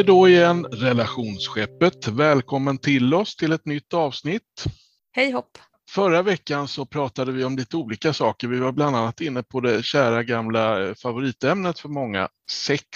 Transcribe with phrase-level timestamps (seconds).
[0.00, 2.08] Är då igen relationsskeppet.
[2.08, 4.64] Välkommen till oss till ett nytt avsnitt.
[5.12, 5.58] Hej hopp!
[5.90, 8.48] Förra veckan så pratade vi om lite olika saker.
[8.48, 12.88] Vi var bland annat inne på det kära gamla eh, favoritämnet för många, sex.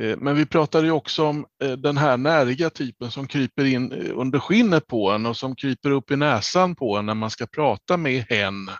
[0.00, 4.38] Eh, men vi pratade också om eh, den här näriga typen som kryper in under
[4.38, 7.96] skinnet på en och som kryper upp i näsan på en när man ska prata
[7.96, 8.70] med hen.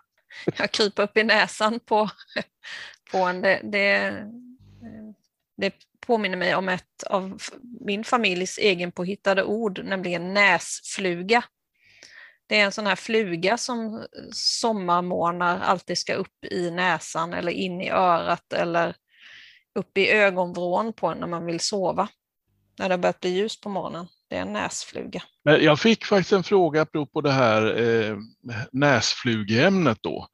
[0.57, 2.11] Jag kryper upp i näsan på,
[3.13, 3.41] på en.
[3.41, 4.15] Det, det,
[5.57, 5.73] det
[6.09, 7.39] påminner mig om ett av
[7.81, 11.45] min familjs egenpåhittade ord, nämligen näsfluga.
[12.47, 17.81] Det är en sån här fluga som sommarmånar alltid ska upp i näsan eller in
[17.81, 18.95] i örat eller
[19.75, 22.09] upp i ögonvrån på en när man vill sova.
[22.79, 24.07] När det har börjat bli ljus på morgonen.
[24.29, 25.23] Det är en näsfluga.
[25.43, 28.17] Jag fick faktiskt en fråga apropå det här eh,
[28.73, 30.29] näsflugämnet då.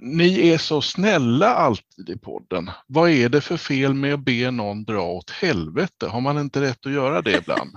[0.00, 2.70] Ni är så snälla alltid i podden.
[2.86, 6.06] Vad är det för fel med att be någon dra åt helvete?
[6.06, 7.76] Har man inte rätt att göra det ibland?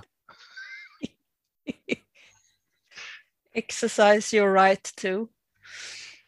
[3.54, 5.26] Exercise your right to.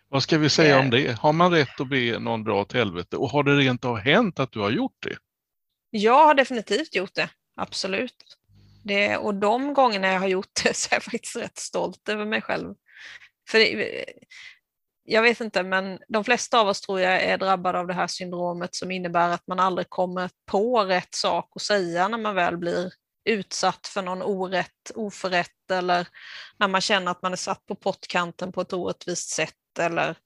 [0.09, 0.81] Vad ska vi säga yeah.
[0.81, 1.19] om det?
[1.19, 3.17] Har man rätt att be någon dra åt helvete?
[3.17, 5.17] Och har det rent av hänt att du har gjort det?
[5.91, 8.39] Jag har definitivt gjort det, absolut.
[8.85, 12.25] Det, och de gångerna jag har gjort det så är jag faktiskt rätt stolt över
[12.25, 12.75] mig själv.
[13.49, 13.59] För
[15.07, 18.07] jag vet inte, men de flesta av oss tror jag är drabbade av det här
[18.07, 22.57] syndromet som innebär att man aldrig kommer på rätt sak att säga när man väl
[22.57, 22.93] blir
[23.25, 26.09] utsatt för någon orätt, oförrätt eller
[26.59, 30.17] när man känner att man är satt på pottkanten på ett orättvist sätt eller,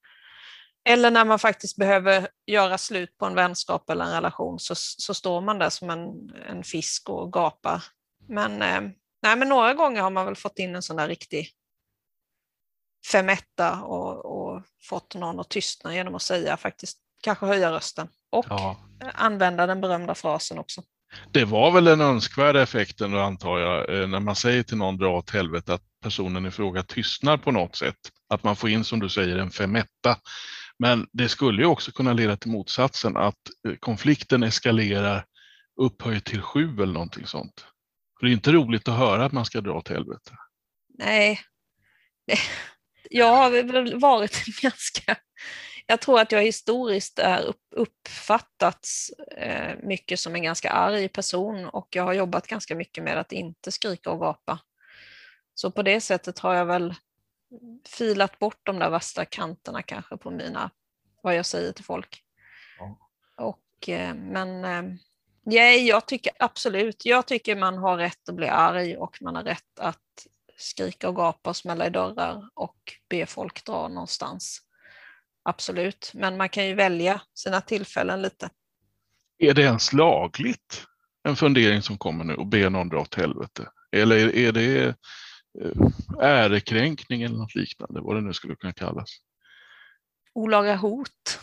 [0.89, 5.15] eller när man faktiskt behöver göra slut på en vänskap eller en relation så, så
[5.15, 7.85] står man där som en, en fisk och gapar.
[8.29, 8.81] Men, eh,
[9.23, 11.51] nej, men några gånger har man väl fått in en sån där riktig
[13.07, 18.47] femetta och, och fått någon att tystna genom att säga faktiskt, kanske höja rösten och
[18.49, 18.77] ja.
[19.15, 20.83] använda den berömda frasen också.
[21.33, 25.09] Det var väl den önskvärda effekten antar jag, eh, när man säger till någon dra
[25.09, 27.97] åt helvete att personen i fråga tystnar på något sätt.
[28.29, 30.17] Att man får in, som du säger, en femetta.
[30.79, 33.39] Men det skulle ju också kunna leda till motsatsen, att
[33.69, 35.25] eh, konflikten eskalerar
[35.81, 37.67] upphöjt till sju eller någonting sånt.
[38.19, 40.33] För det är inte roligt att höra att man ska dra åt helvete.
[40.99, 41.41] Nej,
[43.11, 45.17] jag har varit ganska...
[45.87, 51.89] Jag tror att jag historiskt är uppfattats eh, mycket som en ganska arg person och
[51.91, 54.59] jag har jobbat ganska mycket med att inte skrika och gapa.
[55.55, 56.95] Så på det sättet har jag väl
[57.89, 60.71] filat bort de där värsta kanterna kanske på mina,
[61.23, 62.23] vad jag säger till folk.
[62.79, 62.99] Ja.
[63.37, 64.65] Och, eh, men
[65.51, 69.45] yeah, jag tycker absolut, jag tycker man har rätt att bli arg och man har
[69.45, 70.27] rätt att
[70.61, 72.77] skrika och gapa och smälla i dörrar och
[73.09, 74.61] be folk dra någonstans.
[75.43, 78.51] Absolut, men man kan ju välja sina tillfällen lite.
[79.39, 80.87] Är det ens lagligt,
[81.29, 83.69] en fundering som kommer nu, att be någon dra åt helvete?
[83.93, 84.95] Eller är det eh,
[86.21, 89.11] ärekränkning eller något liknande, vad det nu skulle kunna kallas?
[90.35, 91.41] Olaga hot?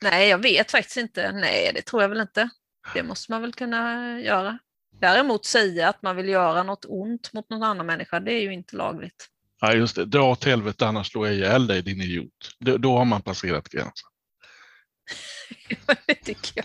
[0.00, 1.32] Nej, jag vet faktiskt inte.
[1.32, 2.48] Nej, det tror jag väl inte.
[2.94, 4.58] Det måste man väl kunna göra.
[5.00, 8.52] Däremot säga att man vill göra något ont mot någon annan människa, det är ju
[8.52, 9.28] inte lagligt.
[9.60, 10.04] Ja, just det.
[10.04, 12.50] Dra åt helvete, annars slår jag ihjäl dig, din idiot.
[12.58, 14.08] Då, då har man passerat gränsen.
[16.06, 16.64] det tycker jag.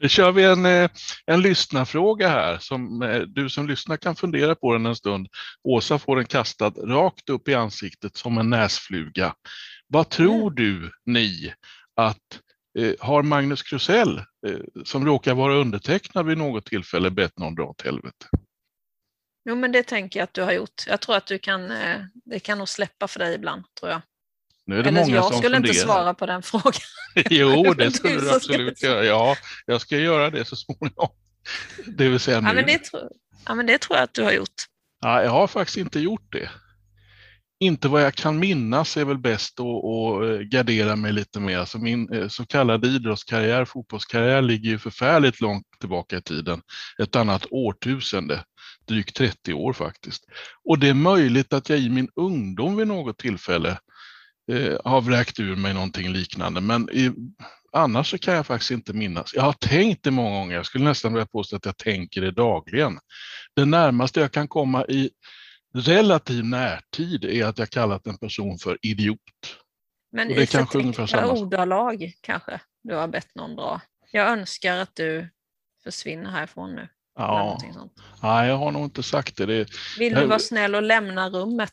[0.00, 0.90] Nu kör vi en, eh,
[1.26, 2.58] en lyssnarfråga här.
[2.58, 5.28] Som, eh, du som lyssnar kan fundera på den en stund.
[5.62, 9.34] Åsa får den kastad rakt upp i ansiktet som en näsfluga.
[9.86, 10.54] Vad tror mm.
[10.54, 11.52] du, ni,
[11.96, 12.40] att
[13.00, 17.82] har Magnus Krusell, eh, som råkar vara undertecknad vid något tillfälle, bett någon dra åt
[17.82, 18.26] helvete?
[19.48, 20.84] Jo, men det tänker jag att du har gjort.
[20.86, 24.00] Jag tror att du kan, eh, det kan nog släppa för dig ibland, tror jag.
[24.66, 25.74] Nu är det Eller många jag som skulle funderar.
[25.74, 26.80] inte svara på den frågan.
[27.30, 29.04] jo, det skulle du, absolut göra.
[29.04, 29.36] Ja,
[29.66, 31.08] jag ska göra det så småningom.
[31.86, 32.48] Det vill säga nu.
[32.48, 33.08] Ja, men det, tror,
[33.46, 34.54] ja, men det tror jag att du har gjort.
[35.00, 36.50] Ja, jag har faktiskt inte gjort det
[37.60, 41.58] inte vad jag kan minnas är väl bäst att, att eh, gardera mig lite mer.
[41.58, 46.62] Alltså min eh, så kallade idrottskarriär, fotbollskarriär, ligger ju förfärligt långt tillbaka i tiden.
[47.02, 48.44] Ett annat årtusende,
[48.88, 50.24] drygt 30 år faktiskt.
[50.64, 53.78] Och det är möjligt att jag i min ungdom vid något tillfälle
[54.52, 56.60] eh, har vräkt ur mig någonting liknande.
[56.60, 57.12] Men i,
[57.72, 59.34] annars så kan jag faktiskt inte minnas.
[59.34, 60.56] Jag har tänkt det många gånger.
[60.56, 62.98] Jag skulle nästan vilja påstå att jag tänker det dagligen.
[63.56, 65.10] Det närmaste jag kan komma i
[65.76, 69.20] relativ närtid är att jag kallat en person för idiot.
[70.12, 73.80] Men i förtäckta ordalag kanske du har bett någon dra.
[74.12, 75.28] Jag önskar att du
[75.84, 76.88] försvinner härifrån nu.
[77.18, 77.58] Ja,
[78.22, 79.46] Nej, jag har nog inte sagt det.
[79.46, 79.68] det
[79.98, 81.72] Vill du vara snäll och lämna rummet?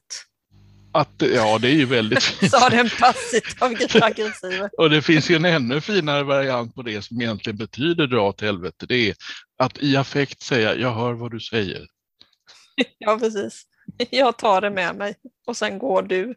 [0.91, 2.51] Att, ja, det är ju väldigt fint.
[2.51, 3.61] Sa den passivt
[4.01, 4.69] aggressiva.
[4.77, 8.41] Och det finns ju en ännu finare variant på det som egentligen betyder dra åt
[8.41, 8.85] helvete.
[8.85, 9.15] Det är
[9.57, 11.87] att i affekt säga, jag hör vad du säger.
[12.97, 13.63] Ja, precis.
[14.09, 15.15] Jag tar det med mig
[15.47, 16.35] och sen går du.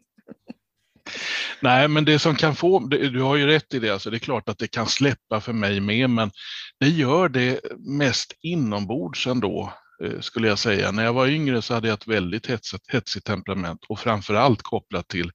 [1.59, 4.19] Nej, men det som kan få, du har ju rätt i det, alltså det är
[4.19, 6.31] klart att det kan släppa för mig med, men
[6.79, 9.73] det gör det mest inombords ändå,
[10.03, 10.91] eh, skulle jag säga.
[10.91, 15.07] När jag var yngre så hade jag ett väldigt hetsigt, hetsigt temperament och framförallt kopplat
[15.07, 15.31] till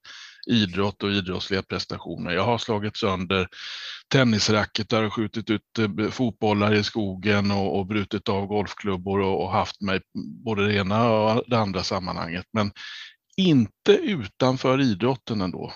[0.47, 2.31] idrott och idrottsliga prestationer.
[2.31, 3.47] Jag har slagit sönder
[4.13, 9.51] tennisracketar och skjutit ut eh, fotbollar i skogen och, och brutit av golfklubbor och, och,
[9.51, 10.01] haft mig
[10.45, 12.45] både det ena och det andra sammanhanget.
[12.53, 12.71] Men
[13.37, 15.73] inte utanför idrotten ändå.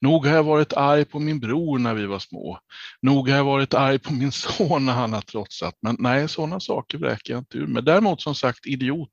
[0.00, 2.58] Nog har jag varit arg på min bror när vi var små.
[3.02, 5.74] Nog har jag varit arg på min son när han har trotsat.
[5.82, 7.66] Men nej, sådana saker vräker jag inte ur.
[7.66, 9.10] Men däremot som sagt idiot,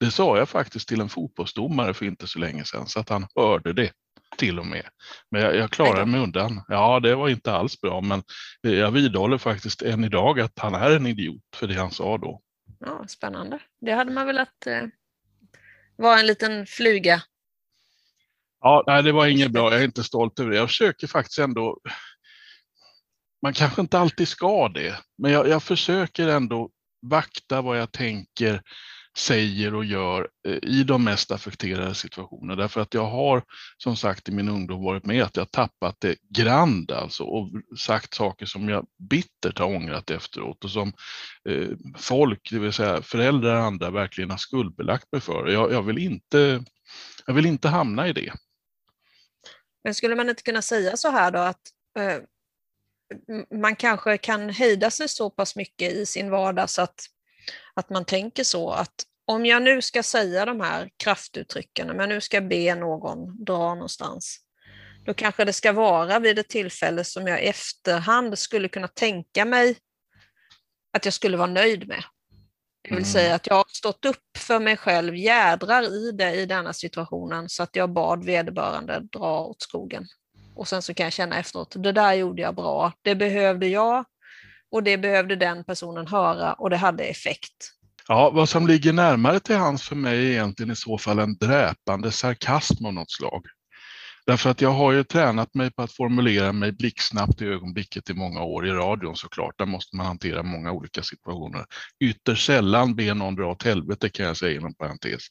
[0.00, 3.26] det sa jag faktiskt till en fotbollsdomare för inte så länge sedan, så att han
[3.36, 3.92] hörde det
[4.36, 4.88] till och med.
[5.30, 6.64] Men jag, jag klarade mig undan.
[6.68, 8.22] Ja, det var inte alls bra, men
[8.60, 12.40] jag vidhåller faktiskt än idag att han är en idiot för det han sa då.
[12.78, 13.58] Ja, spännande.
[13.80, 14.82] Det hade man velat eh,
[15.96, 17.22] vara en liten fluga
[18.62, 19.72] Ja, nej, det var inget bra.
[19.72, 20.56] Jag är inte stolt över det.
[20.56, 21.78] Jag försöker faktiskt ändå.
[23.42, 26.70] Man kanske inte alltid ska det, men jag, jag försöker ändå
[27.06, 28.62] vakta vad jag tänker,
[29.16, 32.56] säger och gör eh, i de mest affekterade situationer.
[32.56, 33.42] Därför att jag har
[33.78, 38.14] som sagt i min ungdom varit med att jag tappat det grand alltså och sagt
[38.14, 40.92] saker som jag bittert har ångrat efteråt och som
[41.48, 45.48] eh, folk, det vill säga föräldrar och andra verkligen har skuldbelagt mig för.
[45.48, 46.64] Jag, jag, vill inte,
[47.26, 48.32] jag vill inte hamna i det.
[49.84, 51.60] Men skulle man inte kunna säga så här då att
[51.98, 52.18] eh,
[53.60, 57.06] man kanske kan hejda sig så pass mycket i sin vardag så att,
[57.76, 58.94] att man tänker så att
[59.26, 63.74] om jag nu ska säga de här kraftuttrycken, om jag nu ska be någon dra
[63.74, 64.38] någonstans,
[65.04, 69.44] då kanske det ska vara vid ett tillfälle som jag i efterhand skulle kunna tänka
[69.44, 69.76] mig
[70.92, 72.04] att jag skulle vara nöjd med.
[72.82, 73.12] Det vill mm.
[73.12, 77.48] säga att jag har stått upp för mig själv, jädrar i det i denna situationen
[77.48, 80.06] så att jag bad vederbörande dra åt skogen.
[80.54, 84.04] Och sen så kan jag känna efteråt, det där gjorde jag bra, det behövde jag
[84.72, 87.72] och det behövde den personen höra och det hade effekt.
[88.08, 91.36] Ja, vad som ligger närmare till hands för mig är egentligen i så fall en
[91.36, 93.42] dräpande sarkasm av något slag.
[94.26, 98.14] Därför att jag har ju tränat mig på att formulera mig blixtsnabbt i ögonblicket i
[98.14, 99.58] många år i radion såklart.
[99.58, 101.64] Där måste man hantera många olika situationer.
[102.04, 105.22] Ytterst sällan be någon dra åt helvete kan jag säga inom parentes.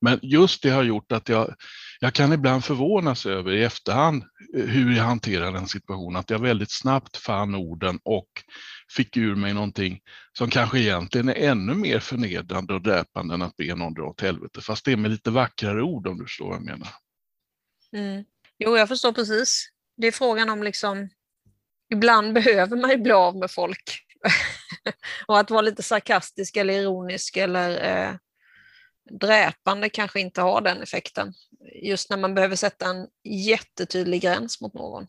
[0.00, 1.54] Men just det har gjort att jag,
[2.00, 4.24] jag kan ibland förvånas över i efterhand
[4.56, 6.16] eh, hur jag hanterar en situation.
[6.16, 8.28] Att jag väldigt snabbt fann orden och
[8.96, 10.00] fick ur mig någonting
[10.38, 14.20] som kanske egentligen är ännu mer förnedrande och dräpande än att be någon dra åt
[14.20, 14.60] helvete.
[14.60, 16.88] Fast det är med lite vackrare ord om du förstår vad jag menar.
[17.96, 18.24] Mm.
[18.58, 19.68] Jo, jag förstår precis.
[19.96, 21.08] Det är frågan om liksom,
[21.92, 24.06] ibland behöver man ju bli av med folk.
[25.26, 27.70] och att vara lite sarkastisk eller ironisk eller
[28.08, 28.14] eh,
[29.10, 31.32] dräpande kanske inte har den effekten.
[31.82, 35.06] Just när man behöver sätta en jättetydlig gräns mot någon.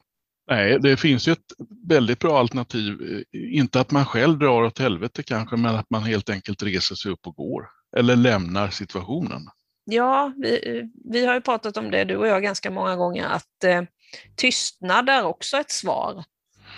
[0.47, 1.51] Nej, det finns ju ett
[1.87, 3.23] väldigt bra alternativ.
[3.31, 7.11] Inte att man själv drar åt helvete kanske, men att man helt enkelt reser sig
[7.11, 7.69] upp och går.
[7.97, 9.49] Eller lämnar situationen.
[9.83, 13.63] Ja, vi, vi har ju pratat om det du och jag ganska många gånger att
[13.63, 13.81] eh,
[14.35, 16.23] tystnad är också ett svar.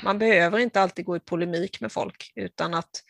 [0.03, 3.03] Man behöver inte alltid gå i polemik med folk utan att,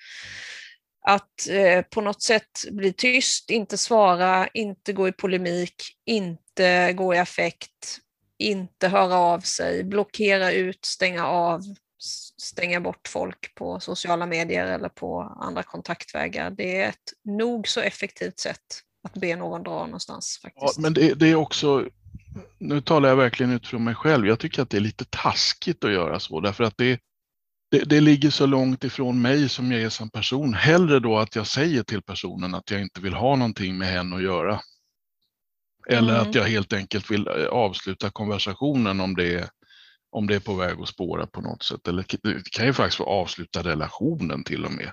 [1.08, 7.16] att eh, på något sätt bli tyst, inte svara, inte gå i polemik, inte gå
[7.16, 7.98] i affekt,
[8.38, 11.62] inte höra av sig, blockera ut, stänga av,
[12.42, 16.52] stänga bort folk på sociala medier eller på andra kontaktvägar.
[16.52, 20.40] Det är ett nog så effektivt sätt att be någon dra någonstans.
[20.42, 20.78] Faktiskt.
[20.78, 21.88] Ja, men det, det, är också,
[22.58, 25.92] nu talar jag verkligen utifrån mig själv, jag tycker att det är lite taskigt att
[25.92, 27.00] göra så därför att det,
[27.72, 30.54] det, det, ligger så långt ifrån mig som jag är som person.
[30.54, 34.16] Hellre då att jag säger till personen att jag inte vill ha någonting med henne
[34.16, 34.60] att göra.
[35.90, 36.30] Eller mm.
[36.30, 39.50] att jag helt enkelt vill eh, avsluta konversationen om det,
[40.12, 41.88] om det är på väg att spåra på något sätt.
[41.88, 44.92] Eller det kan ju faktiskt vara avsluta relationen till och med.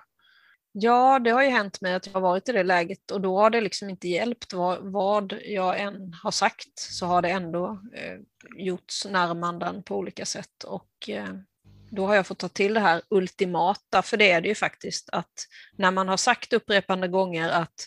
[0.73, 3.39] Ja, det har ju hänt mig att jag har varit i det läget och då
[3.39, 7.81] har det liksom inte hjälpt vad, vad jag än har sagt så har det ändå
[7.95, 8.19] eh,
[8.57, 11.35] gjorts närmanden på olika sätt och eh,
[11.91, 15.11] då har jag fått ta till det här ultimata, för det är det ju faktiskt
[15.13, 15.33] att
[15.77, 17.87] när man har sagt upprepande gånger att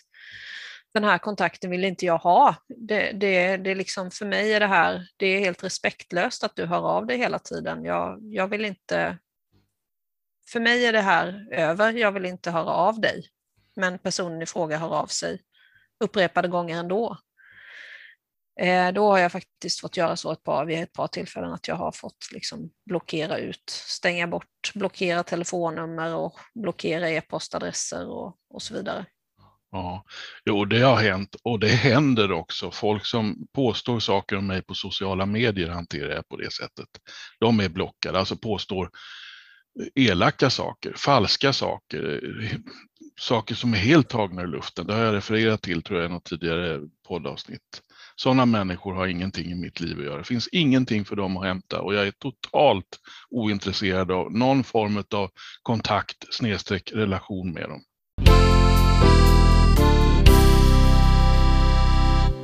[0.94, 2.54] den här kontakten vill inte jag ha.
[2.68, 6.66] Det, det, det liksom, för mig är det här, det är helt respektlöst att du
[6.66, 7.84] hör av dig hela tiden.
[7.84, 9.18] Jag, jag vill inte
[10.48, 13.28] för mig är det här över, jag vill inte höra av dig.
[13.76, 15.42] Men personen i fråga hör av sig
[16.04, 17.18] upprepade gånger ändå.
[18.60, 21.68] Eh, då har jag faktiskt fått göra så ett par, vid ett par tillfällen att
[21.68, 28.62] jag har fått liksom blockera ut, stänga bort, blockera telefonnummer och blockera e-postadresser och, och
[28.62, 29.06] så vidare.
[29.70, 30.04] Ja,
[30.44, 32.70] jo det har hänt och det händer också.
[32.70, 36.88] Folk som påstår saker om mig på sociala medier hanterar jag på det sättet.
[37.40, 38.90] De är blockade, alltså påstår
[39.94, 42.20] elaka saker, falska saker,
[43.20, 44.86] saker som är helt tagna ur luften.
[44.86, 47.82] Det har jag refererat till tror jag i något tidigare poddavsnitt.
[48.16, 50.18] Sådana människor har ingenting i mitt liv att göra.
[50.18, 53.00] Det finns ingenting för dem att hämta och jag är totalt
[53.30, 55.30] ointresserad av någon form av
[55.62, 57.82] kontakt snedstreck relation med dem.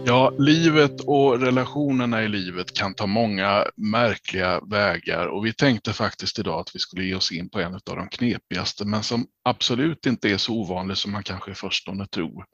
[0.07, 6.39] Ja, livet och relationerna i livet kan ta många märkliga vägar och vi tänkte faktiskt
[6.39, 10.07] idag att vi skulle ge oss in på en av de knepigaste, men som absolut
[10.07, 12.45] inte är så ovanlig som man kanske i förstone tror.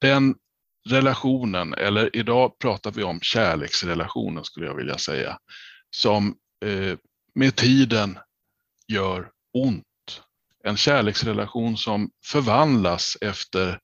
[0.00, 0.34] Den
[0.88, 5.38] relationen, eller idag pratar vi om kärleksrelationen skulle jag vilja säga,
[5.90, 6.98] som eh,
[7.34, 8.18] med tiden
[8.88, 9.84] gör ont.
[10.64, 13.78] En kärleksrelation som förvandlas efter,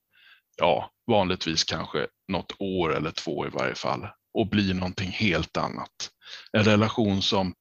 [0.56, 6.10] ja, vanligtvis kanske något år eller två i varje fall och blir någonting helt annat.
[6.52, 7.54] En relation som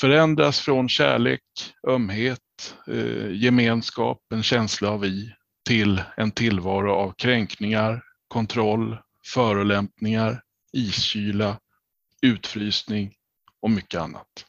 [0.00, 1.42] förändras från kärlek,
[1.88, 5.32] ömhet, eh, gemenskap, en känsla av vi
[5.68, 11.58] till en tillvaro av kränkningar, kontroll, förolämpningar, iskyla,
[12.22, 13.14] utfrysning
[13.60, 14.46] och mycket annat.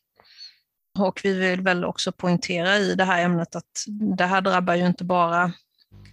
[1.00, 3.86] Och vi vill väl också poängtera i det här ämnet att
[4.18, 5.54] det här drabbar ju inte bara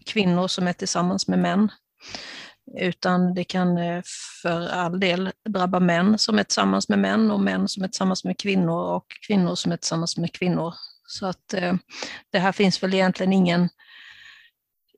[0.02, 1.70] kvinnor som är tillsammans med män,
[2.78, 4.02] utan det kan eh,
[4.42, 8.24] för all del drabba män som är tillsammans med män och män som är tillsammans
[8.24, 10.74] med kvinnor och kvinnor som är tillsammans med kvinnor.
[11.06, 11.74] Så att eh,
[12.30, 13.68] det här finns väl egentligen ingen,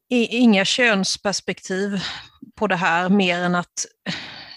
[0.09, 2.03] inga könsperspektiv
[2.55, 3.87] på det här mer än att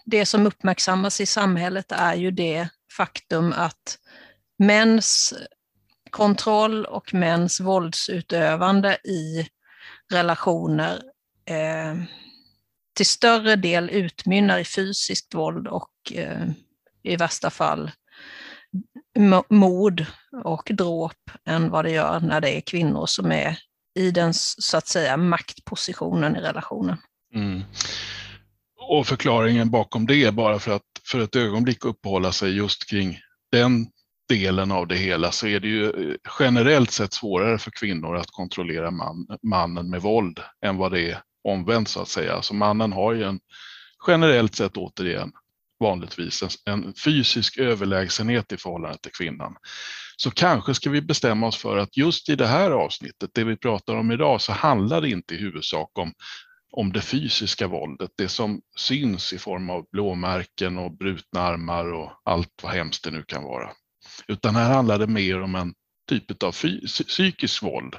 [0.05, 3.97] det som uppmärksammas i samhället är ju det faktum att
[4.59, 5.33] mäns
[6.09, 9.47] kontroll och mäns våldsutövande i
[10.13, 11.01] relationer
[11.45, 11.95] eh,
[12.95, 16.47] till större del utmynnar i fysiskt våld och eh,
[17.03, 17.91] i värsta fall
[19.49, 20.05] mord
[20.43, 23.59] och dråp än vad det gör när det är kvinnor som är
[23.95, 26.97] i den så att säga maktpositionen i relationen.
[27.33, 27.63] Mm.
[28.89, 33.19] Och förklaringen bakom det, bara för att för ett ögonblick uppehålla sig just kring
[33.51, 33.87] den
[34.27, 38.31] delen av det hela, så är det ju eh, generellt sett svårare för kvinnor att
[38.31, 42.33] kontrollera man, mannen med våld än vad det är omvänt så att säga.
[42.33, 43.39] Alltså mannen har ju en
[44.07, 45.31] generellt sett återigen
[45.79, 49.55] vanligtvis en, en, fysisk överlägsenhet i förhållande till kvinnan.
[50.17, 53.57] Så kanske ska vi bestämma oss för att just i det här avsnittet, det vi
[53.57, 56.13] pratar om idag, så handlar det inte i huvudsak om,
[56.71, 62.11] om det fysiska våldet, det som syns i form av blåmärken och brutna armar och
[62.25, 63.69] allt vad hemskt det nu kan vara.
[64.27, 65.73] Utan här handlar det mer om en
[66.09, 66.51] typ av
[67.07, 67.95] psykiskt våld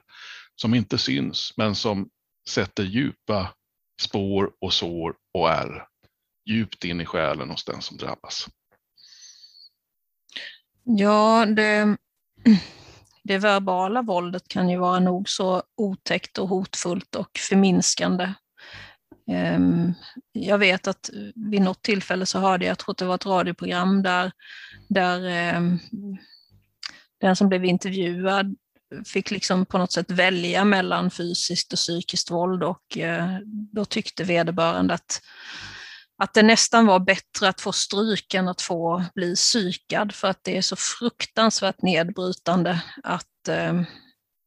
[0.56, 2.08] som inte syns, men som
[2.48, 3.54] sätter djupa
[4.00, 5.86] spår och sår och är
[6.48, 8.48] djupt in i själen hos den som drabbas.
[10.84, 11.96] Ja, det,
[13.22, 18.32] det verbala våldet kan ju vara nog så otäckt och hotfullt och förminskande.
[19.28, 19.94] Ehm,
[20.32, 21.10] jag vet att
[21.50, 24.32] vid något tillfälle så hörde jag, jag tror att det var ett radioprogram där,
[24.88, 25.78] där ehm,
[27.20, 28.56] den som blev intervjuad
[29.06, 33.38] fick liksom på något sätt välja mellan fysiskt och psykiskt våld och eh,
[33.72, 35.20] då tyckte vederbörande att,
[36.22, 40.44] att det nästan var bättre att få stryk än att få bli psykad för att
[40.44, 43.84] det är så fruktansvärt nedbrytande att, ehm,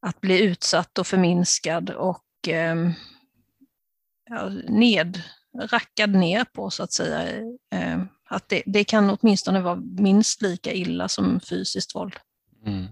[0.05, 2.25] att bli utsatt och förminskad och
[4.69, 5.21] ned,
[5.71, 7.41] rackad ner på så att säga.
[7.73, 12.13] Eh, att det, det kan åtminstone vara minst lika illa som fysiskt våld.
[12.65, 12.87] Mm.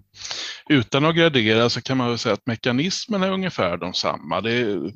[0.69, 4.41] Utan att gradera så kan man väl säga att mekanismen är ungefär de samma.
[4.41, 4.91] Det är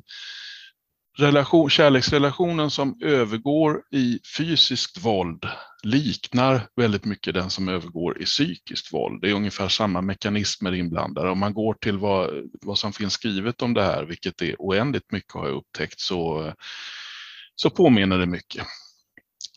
[1.18, 5.44] relation, kärleksrelationen som övergår i fysiskt våld
[5.84, 9.20] liknar väldigt mycket den som övergår i psykiskt våld.
[9.22, 11.30] Det är ungefär samma mekanismer inblandade.
[11.30, 15.12] Om man går till vad, vad som finns skrivet om det här, vilket är oändligt
[15.12, 16.52] mycket har jag upptäckt, så,
[17.54, 18.66] så påminner det mycket.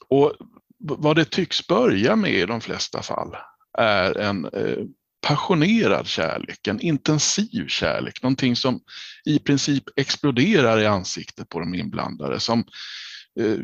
[0.10, 0.34] Och
[0.79, 3.36] vad det tycks börja med i de flesta fall
[3.77, 4.86] är en eh,
[5.27, 8.81] passionerad kärlek, en intensiv kärlek, någonting som
[9.25, 12.39] i princip exploderar i ansiktet på de inblandade.
[12.39, 12.63] Som,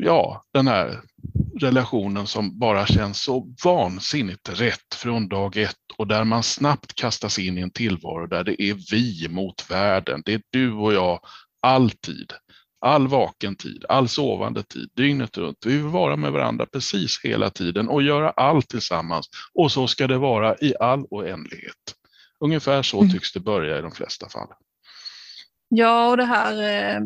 [0.00, 1.00] ja, den här
[1.60, 7.38] relationen som bara känns så vansinnigt rätt från dag ett och där man snabbt kastas
[7.38, 10.22] in i en tillvaro där det är vi mot världen.
[10.24, 11.20] Det är du och jag,
[11.62, 12.32] alltid.
[12.80, 15.58] all vaken tid, all sovande tid, dygnet runt.
[15.66, 19.26] Vi vill vara med varandra precis hela tiden och göra allt tillsammans.
[19.54, 21.94] Och så ska det vara i all oändlighet.
[22.40, 23.12] Ungefär så mm.
[23.12, 24.48] tycks det börja i de flesta fall.
[25.68, 27.00] Ja, och det här eh,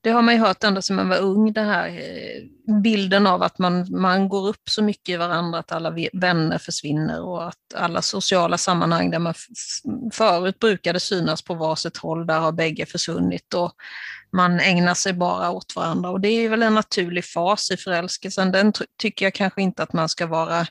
[0.00, 3.42] det har man ju hört ända sedan man var ung, den här eh, bilden av
[3.42, 7.74] att man, man går upp så mycket i varandra, att alla vänner försvinner och att
[7.74, 9.34] alla sociala sammanhang där man
[10.12, 13.72] förut brukade synas på varsitt håll, där har bägge försvunnit och
[14.32, 16.10] man ägnar sig bara åt varandra.
[16.10, 19.92] Och det är väl en naturlig fas i förälskelsen, den tycker jag kanske inte att
[19.92, 20.66] man ska vara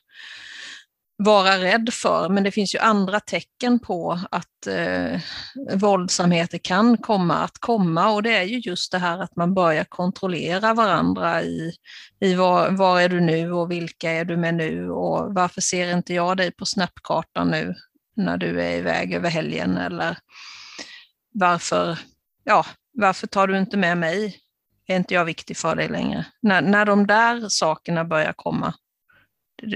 [1.18, 5.20] vara rädd för, men det finns ju andra tecken på att eh,
[5.76, 9.84] våldsamheter kan komma att komma och det är ju just det här att man börjar
[9.84, 11.74] kontrollera varandra i,
[12.20, 15.94] i var, var är du nu och vilka är du med nu och varför ser
[15.94, 17.76] inte jag dig på snapkartan nu
[18.16, 20.18] när du är iväg över helgen eller
[21.34, 22.00] varför,
[22.44, 24.40] ja, varför tar du inte med mig?
[24.88, 26.26] Är inte jag viktig för dig längre?
[26.42, 28.74] När, när de där sakerna börjar komma,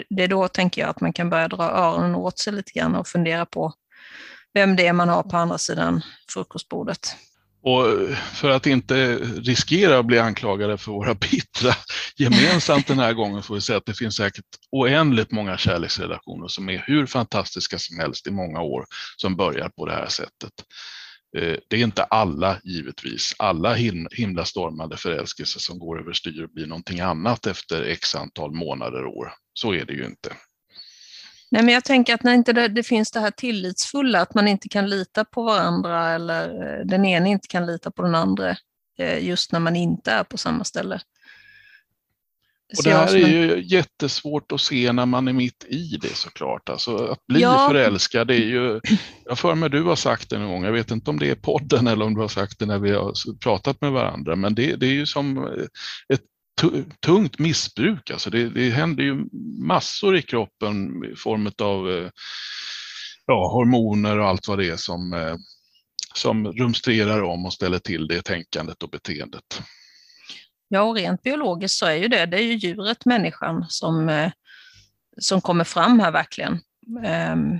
[0.09, 2.95] det är då tänker jag att man kan börja dra öronen åt sig lite grann
[2.95, 3.73] och fundera på
[4.53, 6.01] vem det är man har på andra sidan
[6.33, 7.15] frukostbordet.
[7.63, 7.85] Och
[8.33, 11.73] för att inte riskera att bli anklagade för våra bittra
[12.15, 16.69] gemensamt den här gången får vi säga att det finns säkert oändligt många kärleksrelationer som
[16.69, 18.85] är hur fantastiska som helst i många år
[19.17, 20.51] som börjar på det här sättet.
[21.38, 23.73] Eh, det är inte alla, givetvis, alla
[24.11, 29.33] himlastormande förälskelser som går överstyr och blir någonting annat efter x antal månader och år.
[29.53, 30.33] Så är det ju inte.
[31.51, 34.47] Nej, men jag tänker att när inte det, det, finns det här tillitsfulla, att man
[34.47, 38.55] inte kan lita på varandra eller eh, den ena inte kan lita på den andra
[38.97, 41.01] eh, just när man inte är på samma ställe.
[42.78, 46.70] Och det här är ju jättesvårt att se när man är mitt i det såklart.
[46.70, 47.68] Alltså att bli ja.
[47.70, 48.80] förälskad är ju,
[49.25, 51.36] jag för mig du har sagt det någon gång, jag vet inte om det är
[51.36, 54.75] podden eller om du har sagt det när vi har pratat med varandra, men det,
[54.75, 55.48] det är ju som
[56.14, 56.22] ett
[57.05, 58.12] tungt missbruk.
[58.12, 59.25] Alltså det, det händer ju
[59.68, 62.10] massor i kroppen i form av eh,
[63.25, 65.36] ja, hormoner och allt vad det är som, eh,
[66.16, 69.62] som rumstrerar om och ställer till det tänkandet och beteendet.
[70.74, 74.31] Ja, och rent biologiskt så är ju det, det är ju djuret, människan, som, eh,
[75.18, 76.60] som kommer fram här verkligen.
[77.05, 77.60] Ehm,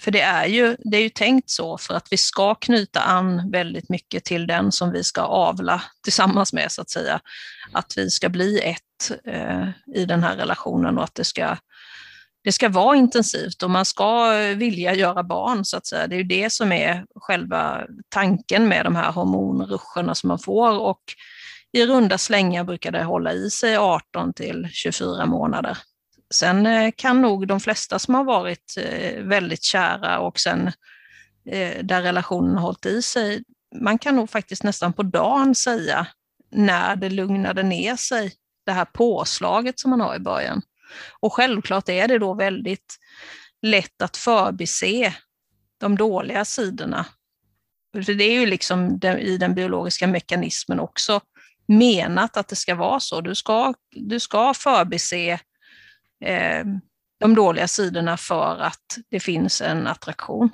[0.00, 3.50] för det är, ju, det är ju tänkt så för att vi ska knyta an
[3.50, 7.20] väldigt mycket till den som vi ska avla tillsammans med, så att säga.
[7.72, 11.56] Att vi ska bli ett eh, i den här relationen och att det ska,
[12.44, 16.06] det ska vara intensivt och man ska vilja göra barn, så att säga.
[16.06, 20.78] Det är ju det som är själva tanken med de här hormonruscherna som man får
[20.78, 21.02] och
[21.72, 25.78] i runda slängar brukar det hålla i sig 18 till 24 månader.
[26.34, 30.66] Sen eh, kan nog de flesta som har varit eh, väldigt kära och sen
[31.46, 33.42] eh, där relationen har hållit i sig,
[33.74, 36.06] man kan nog faktiskt nästan på dagen säga
[36.50, 38.32] när det lugnade ner sig,
[38.66, 40.62] det här påslaget som man har i början.
[41.20, 42.96] Och självklart är det då väldigt
[43.62, 45.14] lätt att förbise
[45.78, 47.06] de dåliga sidorna.
[47.94, 51.20] För det är ju liksom i den biologiska mekanismen också
[51.66, 53.20] menat att det ska vara så.
[53.20, 55.40] Du ska, du ska förbise
[56.24, 56.64] eh,
[57.20, 60.50] de dåliga sidorna för att det finns en attraktion.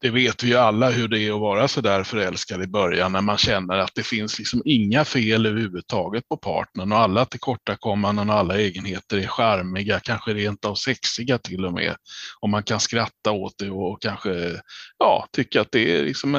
[0.00, 3.12] Det vet vi ju alla hur det är att vara så där förälskad i början
[3.12, 8.30] när man känner att det finns liksom inga fel överhuvudtaget på partnern och alla tillkortakommanden
[8.30, 11.96] och alla egenheter är charmiga, kanske rent av sexiga till och med.
[12.40, 14.60] Och man kan skratta åt det och kanske
[14.98, 16.34] ja, tycka att det är liksom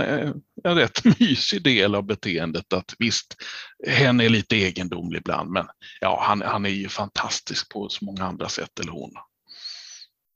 [0.63, 3.35] en rätt mysig del av beteendet att visst,
[3.87, 5.65] hen är lite egendomlig ibland, men
[5.99, 9.11] ja, han, han är ju fantastisk på så många andra sätt, eller hon.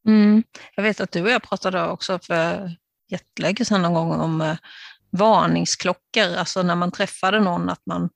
[0.08, 0.44] Mm.
[0.76, 2.76] Jag vet att du och jag pratade också för
[3.12, 4.58] jättelänge sedan någon gång om eh,
[5.10, 8.10] varningsklockor, alltså när man träffade någon, att man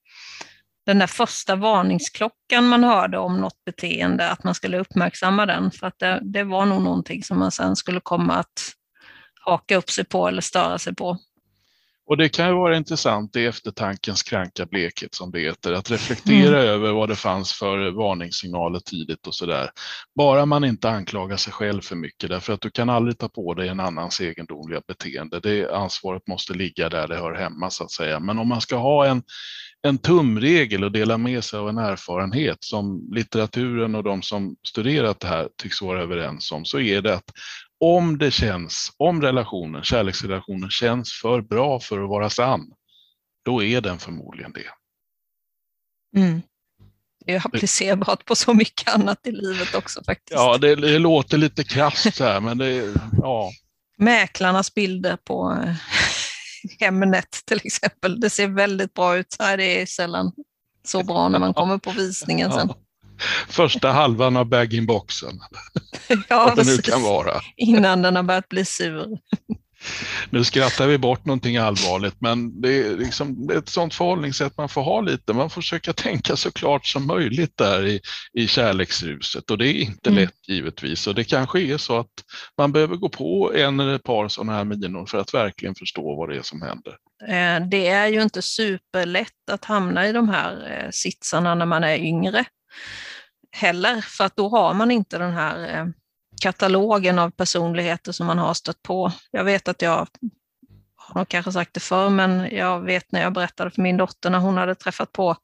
[0.86, 5.88] den där första varningsklockan man hörde om något beteende, att man skulle uppmärksamma den, för
[5.88, 8.74] att det, det var nog någonting som man sen skulle komma att
[9.42, 11.18] haka upp sig på eller störa sig på.
[12.10, 16.60] Och det kan ju vara intressant i eftertankens kranka blekhet som det heter, att reflektera
[16.60, 16.70] mm.
[16.70, 19.70] över vad det fanns för varningssignaler tidigt och sådär.
[20.16, 23.54] Bara man inte anklagar sig själv för mycket, därför att du kan aldrig ta på
[23.54, 25.40] dig en annans egendomliga beteende.
[25.40, 28.20] Det ansvaret måste ligga där det hör hemma så att säga.
[28.20, 29.24] Men om man ska ha en,
[29.88, 35.20] en tumregel och dela med sig av en erfarenhet som litteraturen och de som studerat
[35.20, 37.32] det här tycks vara överens om, så är det att
[37.80, 42.74] om det känns, om relationen, kärleksrelationen känns för bra för att vara sann,
[43.46, 44.70] då är den förmodligen det.
[46.20, 46.42] Mm.
[47.26, 50.40] Det är applicerbart på så mycket annat i livet också faktiskt.
[50.40, 53.52] Ja, det, det låter lite krasst här, men det ja.
[53.98, 55.66] Mäklarnas bilder på
[56.80, 58.20] Hemnet till exempel.
[58.20, 59.36] Det ser väldigt bra ut.
[59.40, 60.32] Nej, det är sällan
[60.84, 62.74] så bra när man kommer på visningen sen.
[63.48, 65.40] Första halvan av bag-in-boxen.
[66.30, 67.42] Ja, Vad det nu kan vara.
[67.58, 69.08] Innan den har börjat bli sur.
[70.30, 74.58] Nu skrattar vi bort någonting allvarligt, men det är, liksom, det är ett sånt förhållningssätt
[74.58, 75.34] man får ha lite.
[75.34, 78.02] Man får försöka tänka så klart som möjligt där i,
[78.34, 80.22] i kärleksruset och det är inte Mm.
[80.24, 81.08] lätt givetvis.
[81.08, 82.12] Och det kanske är så att
[82.58, 86.16] man behöver gå på en eller ett par sådana här minor för att verkligen förstå
[86.16, 86.94] vad det är som händer.
[87.28, 91.84] Eh, Det är ju inte superlätt att hamna i de här eh, sitsarna när man
[91.84, 92.46] är yngre
[93.52, 95.86] heller, för att då har man inte den här eh,
[96.42, 99.12] katalogen av personligheter som man har stött på.
[99.32, 100.08] Jag vet att jag
[100.96, 104.40] har kanske sagt det förr, men jag vet när jag berättade för min dotter när
[104.40, 105.38] hon hade träffat på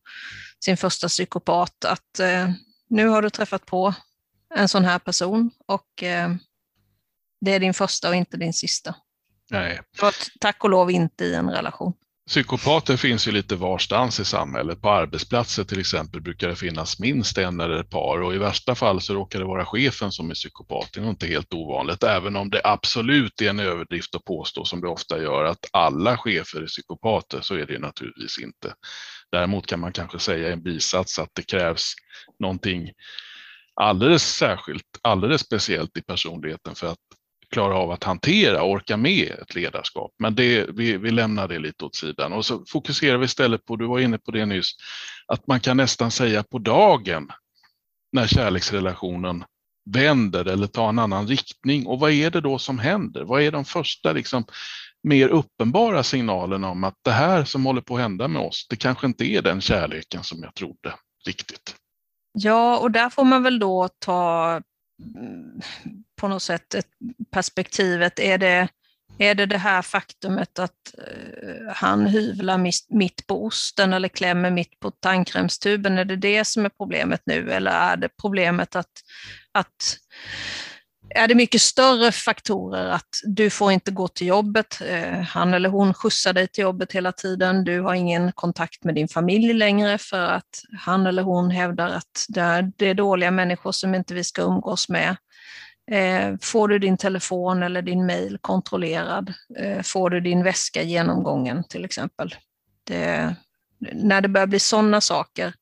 [0.65, 2.49] sin första psykopat att eh,
[2.89, 3.93] nu har du träffat på
[4.55, 6.29] en sån här person och eh,
[7.41, 8.95] det är din första och inte din sista.
[9.51, 9.81] Nej.
[9.95, 11.93] Det var t- tack och lov inte i en relation.
[12.27, 14.81] Psykopater finns ju lite varstans i samhället.
[14.81, 18.75] På arbetsplatser till exempel brukar det finnas minst en eller ett par och i värsta
[18.75, 20.89] fall så råkar det vara chefen som är psykopat.
[20.93, 24.65] Det är nog inte helt ovanligt, även om det absolut är en överdrift att påstå
[24.65, 28.73] som det ofta gör att alla chefer är psykopater, så är det naturligtvis inte.
[29.31, 31.93] Däremot kan man kanske säga i en bisats att det krävs
[32.39, 32.91] någonting
[33.81, 36.99] alldeles särskilt, alldeles speciellt i personligheten för att
[37.49, 40.11] klara av att hantera och orka med ett ledarskap.
[40.19, 43.75] Men det, vi, vi lämnar det lite åt sidan och så fokuserar vi istället på,
[43.75, 44.71] du var inne på det nyss,
[45.27, 47.29] att man kan nästan säga på dagen
[48.11, 49.45] när kärleksrelationen
[49.89, 51.85] vänder eller tar en annan riktning.
[51.85, 53.23] Och vad är det då som händer?
[53.23, 54.45] Vad är de första liksom,
[55.03, 58.75] mer uppenbara signalerna om att det här som håller på att hända med oss, det
[58.75, 60.93] kanske inte är den kärleken som jag trodde
[61.25, 61.75] riktigt.
[62.33, 64.61] Ja, och där får man väl då ta
[66.15, 66.89] på något sätt ett
[67.31, 68.19] perspektivet.
[68.19, 68.67] Är det,
[69.17, 72.57] är det det här faktumet att eh, han hyvlar
[72.89, 75.97] mitt på osten eller klämmer mitt på tandkrämstuben?
[75.97, 78.91] Är det det som är problemet nu eller är det problemet att,
[79.51, 79.97] att
[81.09, 85.69] är det mycket större faktorer att du får inte gå till jobbet, eh, han eller
[85.69, 89.97] hon skjutsar dig till jobbet hela tiden, du har ingen kontakt med din familj längre
[89.97, 92.25] för att han eller hon hävdar att
[92.77, 95.15] det är dåliga människor som inte vi ska umgås med.
[95.91, 99.33] Eh, får du din telefon eller din mail kontrollerad?
[99.57, 102.35] Eh, får du din väska genomgången till exempel?
[102.83, 103.35] Det,
[103.93, 105.53] när det börjar bli sådana saker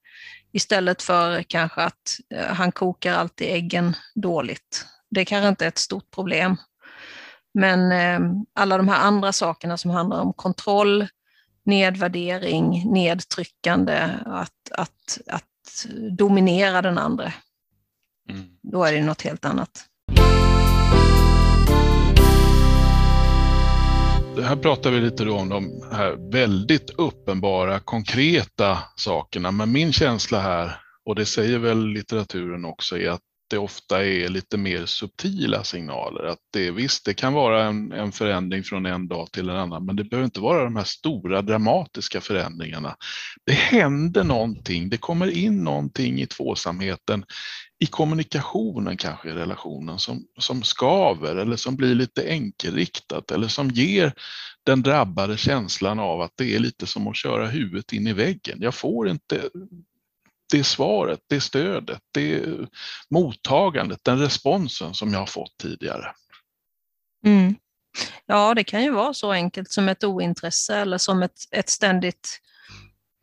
[0.51, 4.85] istället för kanske att eh, han kokar alltid äggen dåligt.
[5.09, 6.57] Det kanske inte är ett stort problem.
[7.53, 7.91] Men
[8.55, 11.07] alla de här andra sakerna som handlar om kontroll,
[11.65, 15.85] nedvärdering, nedtryckande, att, att, att
[16.17, 17.33] dominera den andra,
[18.29, 18.45] Mm.
[18.61, 19.85] då är det något helt annat.
[24.35, 29.51] Det här pratar vi lite då om de här väldigt uppenbara, konkreta sakerna.
[29.51, 33.21] Men min känsla här, och det säger väl litteraturen också, är att
[33.53, 36.23] det ofta är lite mer subtila signaler.
[36.23, 39.85] Att det, visst, det kan vara en, en förändring från en dag till en annan,
[39.85, 42.95] men det behöver inte vara de här stora dramatiska förändringarna.
[43.45, 47.25] Det händer någonting, det kommer in någonting i tvåsamheten,
[47.79, 53.69] i kommunikationen kanske i relationen som, som skaver eller som blir lite enkelriktat eller som
[53.69, 54.13] ger
[54.65, 58.57] den drabbade känslan av att det är lite som att köra huvudet in i väggen.
[58.61, 59.41] Jag får inte
[60.51, 62.45] det svaret, det stödet, det
[63.09, 66.11] mottagandet, den responsen som jag har fått tidigare.
[67.25, 67.55] Mm.
[68.25, 72.39] Ja, det kan ju vara så enkelt som ett ointresse eller som ett, ett ständigt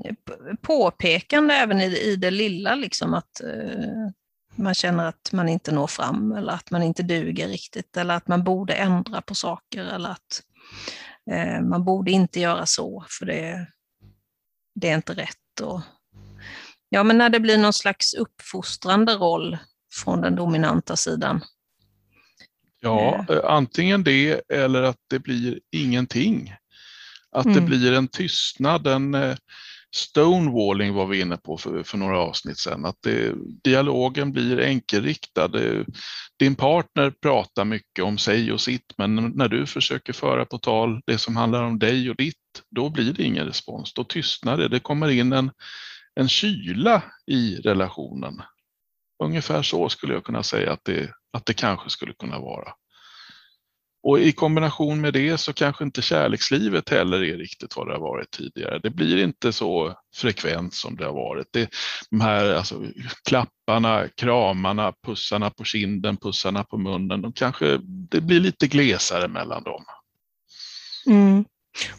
[0.05, 0.15] eh,
[0.63, 4.11] påpekande även i, i det lilla, liksom att eh,
[4.55, 8.29] man känner att man inte når fram eller att man inte duger riktigt eller att
[8.29, 10.43] man borde ändra på saker eller att
[11.31, 13.67] eh, man borde inte göra så för det,
[14.75, 15.61] det är inte rätt.
[15.63, 15.81] Och,
[16.91, 19.59] ja, men när det blir någon slags uppfostrande roll
[19.93, 21.41] från den dominanta sidan.
[22.81, 26.55] Ja, eh, antingen det eller att det blir ingenting.
[27.33, 27.67] Att det Mm.
[27.67, 29.37] blir en tystnad, en eh,
[29.97, 32.85] stonewalling var vi inne på för, för några avsnitt sedan.
[32.85, 33.33] Att det,
[33.65, 35.49] dialogen blir enkelriktad.
[35.49, 35.85] Det-
[36.39, 41.01] Din partner pratar mycket om sig och sitt, men när du försöker föra på tal
[41.07, 42.37] det som handlar om dig och ditt,
[42.71, 43.93] då blir det ingen respons.
[43.95, 44.69] Då tystnar det.
[44.69, 45.51] Det kommer in en,
[46.21, 48.43] en kyla i relationen.
[49.25, 52.73] Ungefär så skulle jag kunna säga att det, att det kanske skulle kunna vara.
[54.03, 58.01] Och i kombination med det så kanske inte kärlekslivet heller är riktigt vad det har
[58.01, 58.79] varit tidigare.
[58.79, 61.47] Det blir inte så frekvent som det har varit.
[61.51, 61.71] Det,
[62.11, 62.83] de här alltså,
[63.29, 69.63] klapparna, kramarna, pussarna på kinden, pussarna på munnen, de kanske, det blir lite glesare mellan
[69.63, 69.85] dem.
[71.07, 71.45] Mm.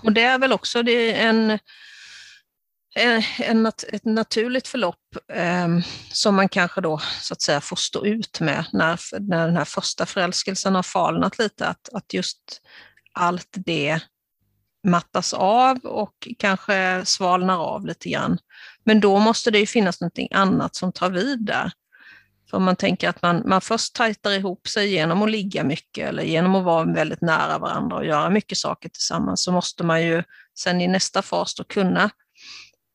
[0.03, 1.59] Och det är väl också det är en,
[2.95, 5.67] Eh, en, ett naturligt förlopp eh,
[6.11, 9.65] som man kanske då så att säga får stå ut med när, när den här
[9.65, 12.61] första förälskelsen har falnat lite, att, att just
[13.13, 13.99] allt det
[14.87, 18.37] mattas av och kanske svalnar av lite grann.
[18.83, 21.71] Men då måste det ju finnas någonting annat som tar vid där.
[22.49, 26.09] För om man tänker att man, man först tajtar ihop sig genom att ligga mycket
[26.09, 30.03] eller genom att vara väldigt nära varandra och göra mycket saker tillsammans så måste man
[30.03, 30.23] ju
[30.57, 32.09] sen i nästa fas då kunna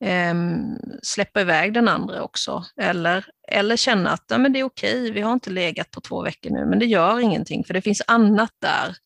[0.05, 2.65] Ehm, släppa iväg den andra också.
[2.81, 6.23] Eller, eller känna att ja, men det är okej, vi har inte legat på två
[6.23, 8.97] veckor nu, men det gör ingenting för det finns annat där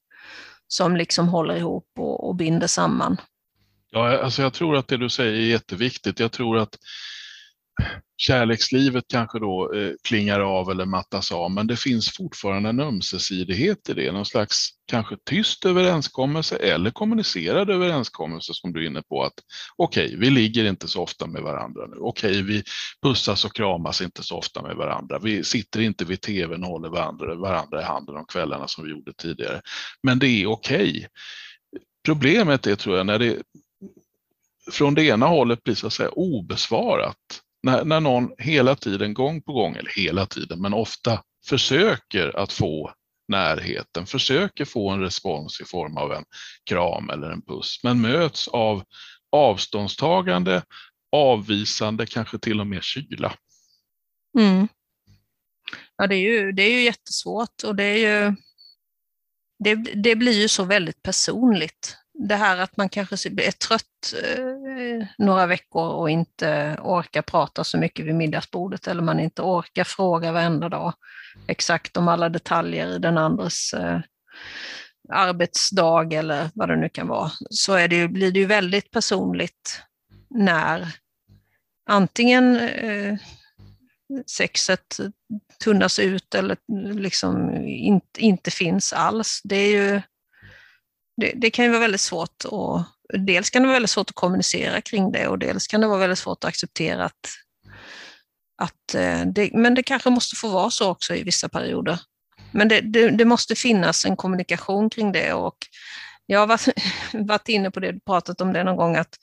[0.69, 3.17] som liksom håller ihop och, och binder samman.
[3.91, 6.21] Ja, alltså jag tror att det du säger är jätteviktigt.
[6.21, 6.77] Jag tror att
[8.17, 13.89] kärlekslivet kanske då eh, klingar av eller mattas av, men det finns fortfarande en ömsesidighet
[13.89, 19.23] i det, någon slags kanske tyst överenskommelse eller kommunicerad överenskommelse som du är inne på
[19.23, 19.33] att
[19.77, 21.97] okej, okay, vi ligger inte så ofta med varandra nu.
[21.97, 22.63] Okej, okay, vi
[23.03, 25.19] pussas och kramas inte så ofta med varandra.
[25.19, 28.91] Vi sitter inte vid tvn och håller varandra, varandra i handen om kvällarna som vi
[28.91, 29.61] gjorde tidigare.
[30.03, 30.91] Men det är okej.
[30.91, 31.07] Okay.
[32.05, 33.43] Problemet är tror jag när det
[34.73, 37.17] från det ena hållet blir så att säga obesvarat
[37.63, 42.53] när, när någon hela tiden, gång på gång, eller hela tiden, men ofta försöker att
[42.53, 42.95] få
[43.29, 46.25] närheten, försöker få en respons i form av en
[46.65, 48.83] kram eller en puss, men möts av
[49.33, 50.63] avståndstagande,
[51.13, 53.35] avvisande, kanske till och med kyla.
[54.39, 54.69] Mm.
[55.97, 58.35] Ja, det är, ju, det är ju jättesvårt och det, är ju,
[59.65, 61.97] det, det blir ju så väldigt personligt
[62.29, 67.79] det här att man kanske är trött eh, några veckor och inte orkar prata så
[67.79, 70.95] mycket vid middagsbordet eller man inte orkar fråga varenda dag
[71.47, 74.01] exakt om alla detaljer i den andres eh,
[75.13, 79.83] arbetsdag eller vad det nu kan vara, så är det, blir det ju väldigt personligt
[80.31, 80.95] när
[81.91, 83.17] antingen eh,
[84.27, 84.97] sexet
[85.65, 86.57] tunnas ut eller
[86.95, 89.41] liksom inte, inte finns alls.
[89.45, 90.03] Det är ju
[91.21, 92.87] det, det, kan ju vara väldigt svårt att...
[93.27, 95.99] dels kan det vara väldigt svårt att kommunicera kring det och dels kan det vara
[95.99, 97.29] väldigt svårt att acceptera att,
[98.63, 101.99] att eh, det, men det kanske måste få vara så också i vissa perioder.
[102.53, 105.57] Men det, det, det måste finnas en kommunikation kring det och
[106.27, 106.69] jag har varit,
[107.13, 109.17] varit inne på det, pratat om det någon gång, att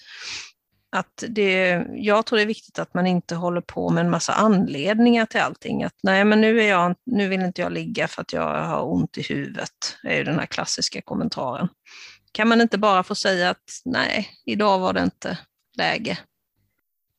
[0.92, 4.34] att det, jag tror det är viktigt att man inte håller på med en massa
[4.34, 5.84] anledningar till allting.
[5.84, 8.94] Att nej, men nu, är jag, nu vill inte jag ligga för att jag har
[8.94, 11.68] ont i huvudet, är ju den här klassiska kommentaren.
[12.32, 15.38] Kan man inte bara få säga att nej, idag var det inte
[15.78, 16.18] läge?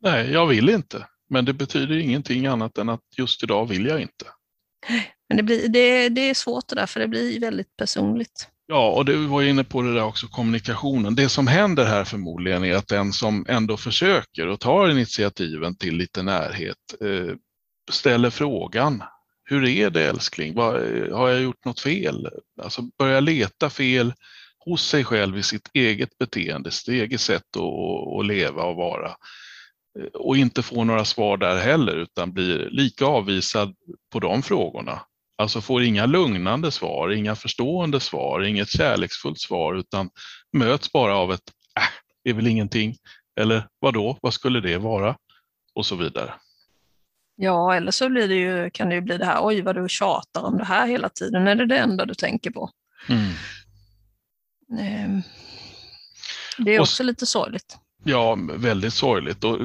[0.00, 1.06] Nej, jag vill inte.
[1.30, 4.24] Men det betyder ingenting annat än att just idag vill jag inte.
[5.28, 8.48] Men det, blir, det, det är svårt det där, för det blir väldigt personligt.
[8.70, 11.14] Ja, och du var inne på det där också, kommunikationen.
[11.14, 15.96] Det som händer här förmodligen är att den som ändå försöker och tar initiativen till
[15.96, 17.34] lite närhet eh,
[17.90, 19.02] ställer frågan.
[19.44, 20.54] Hur är det älskling?
[20.54, 22.28] Var, eh, har jag gjort något fel?
[22.62, 24.14] Alltså börja leta fel
[24.58, 29.08] hos sig själv i sitt eget beteende, sitt eget sätt att, att leva och vara.
[29.98, 33.74] Eh, och inte få några svar där heller utan blir lika avvisad
[34.12, 35.00] på de frågorna
[35.38, 40.10] Alltså får inga lugnande svar, inga förstående svar, inget kärleksfullt svar utan
[40.52, 41.82] möts bara av ett äh,
[42.24, 42.96] det är väl ingenting.
[43.40, 45.16] Eller vad då, vad skulle det vara?
[45.74, 46.34] Och så vidare.
[47.36, 49.88] Ja, eller så blir det ju, kan det ju bli det här, oj vad du
[49.88, 52.70] tjatar om det här hela tiden, är det det enda du tänker på?
[53.08, 53.32] Mm.
[54.80, 55.22] Ehm,
[56.58, 57.78] det är också och, lite sorgligt.
[58.04, 59.44] Ja, väldigt sorgligt.
[59.44, 59.58] Och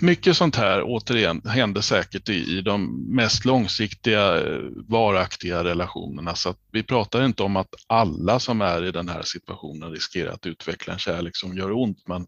[0.00, 4.42] mycket sånt här, återigen, händer säkert i, i de mest långsiktiga,
[4.88, 6.34] varaktiga relationerna.
[6.34, 10.46] Så vi pratar inte om att alla som är i den här situationen riskerar att
[10.46, 12.26] utveckla en kärlek som gör ont, men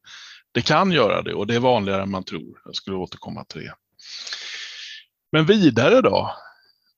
[0.53, 2.61] det kan göra det och det är vanligare än man tror.
[2.65, 3.75] Jag skulle återkomma till det.
[5.33, 6.35] Men vidare då?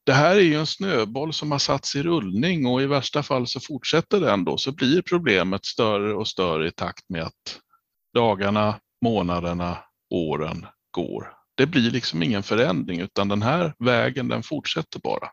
[0.06, 3.46] Det här är ju en snöboll som har satts i rullning och i värsta fall
[3.46, 7.60] så fortsätter den då, så blir problemet större och större i takt med att
[8.14, 9.78] dagarna, månaderna,
[10.10, 11.32] åren går.
[11.56, 15.30] Det blir liksom ingen förändring utan den här vägen den fortsätter bara.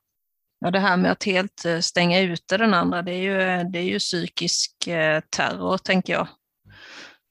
[0.59, 3.79] Ja, det här med att helt eh, stänga ute den andra, det är ju, det
[3.79, 6.27] är ju psykisk eh, terror, tänker jag.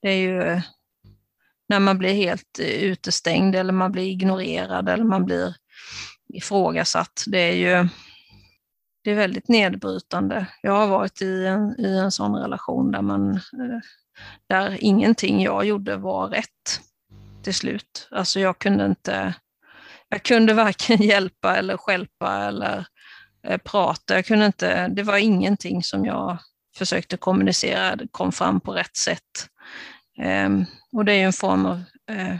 [0.03, 0.61] Det är ju eh,
[1.69, 5.55] när man blir helt utestängd eller man blir ignorerad eller man blir
[6.35, 7.25] ifrågasatt.
[7.27, 7.89] Det är ju
[9.05, 10.47] det är väldigt nedbrytande.
[10.63, 13.41] Jag har varit i en, i en sån relation där man
[14.49, 16.81] där ingenting jag gjorde var rätt
[17.43, 18.09] till slut.
[18.11, 19.35] Alltså jag kunde inte,
[20.09, 22.87] jag kunde varken hjälpa eller skälpa eller
[23.47, 24.15] eh, prata.
[24.15, 26.39] Jag kunde inte, det var ingenting som jag
[26.77, 29.49] försökte kommunicera kom fram på rätt sätt.
[30.19, 32.37] Ehm, och det är ju en form av eh,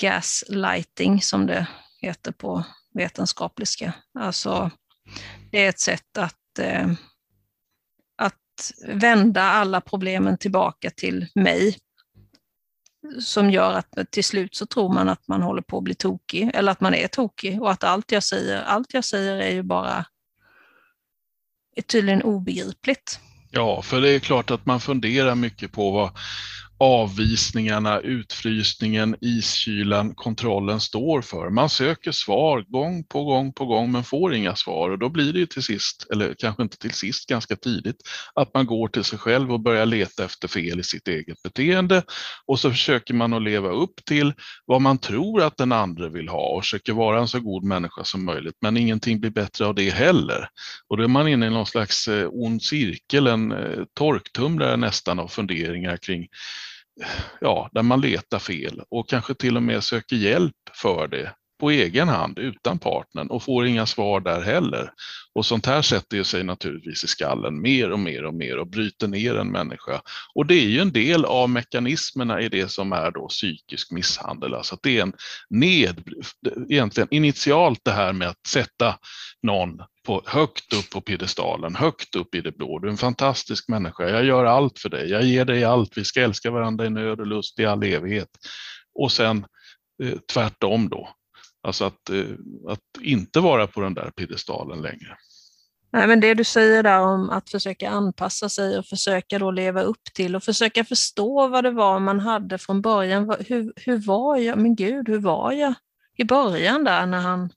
[0.00, 1.66] gaslighting som det
[2.00, 2.64] heter på
[2.94, 3.92] vetenskapliga.
[4.18, 4.70] Alltså,
[5.50, 6.88] det är ett sätt att, eh,
[8.56, 11.78] att vända alla problemen tillbaka till mig
[13.20, 16.50] som gör att till slut så tror man att man håller på att bli tokig,
[16.54, 19.62] eller att man är tokig och att allt jag säger, allt jag säger är ju
[19.62, 20.04] bara
[21.76, 23.20] är tydligen obegripligt.
[23.50, 26.10] Ja, för det är klart att man funderar mycket på vad
[26.78, 31.50] avvisningarna, utfrysningen, iskylan, kontrollen står för.
[31.50, 35.32] Man söker svar gång på gång på gång men får inga svar och då blir
[35.32, 37.96] det ju till sist, eller kanske inte till sist, ganska tidigt,
[38.34, 42.02] att man går till sig själv och börjar leta efter fel i sitt eget beteende
[42.46, 44.32] och så försöker man att leva upp till
[44.66, 48.04] vad man tror att den andra vill ha och försöker vara en så god människa
[48.04, 50.48] som möjligt men ingenting blir bättre av det heller.
[50.88, 55.18] Och då är man inne i någon slags eh, ond cirkel, en eh, torktumlare nästan
[55.18, 56.26] av funderingar kring
[57.40, 61.70] ja, där man letar fel och kanske till och med söker hjälp för det på
[61.70, 64.90] egen hand utan partnern och får inga svar där heller.
[65.34, 69.08] Och sånt här sätter sig naturligtvis i skallen mer och mer och mer och bryter
[69.08, 70.00] ner en människa.
[70.34, 74.54] Och det är ju en del av mekanismerna i det som är då psykisk misshandel.
[74.54, 75.12] Alltså att det är en
[75.50, 76.02] ned,
[76.68, 78.98] egentligen initialt det här med att sätta
[79.42, 82.78] någon på, högt upp på piedestalen, högt upp i det blå.
[82.78, 86.04] Du är en fantastisk människa, jag gör allt för dig, jag ger dig allt, vi
[86.04, 88.28] ska älska varandra i nöd och lust i all evighet.
[88.94, 89.46] Och sen
[90.02, 91.08] eh, tvärtom då,
[91.66, 92.24] alltså att, eh,
[92.68, 95.16] att inte vara på den där piedestalen längre.
[95.92, 99.82] Nej, men det du säger där om att försöka anpassa sig och försöka då leva
[99.82, 103.36] upp till och försöka förstå vad det var man hade från början.
[103.46, 104.58] Hur, hur var jag?
[104.58, 105.74] Men gud, hur var jag
[106.16, 107.50] i början där när han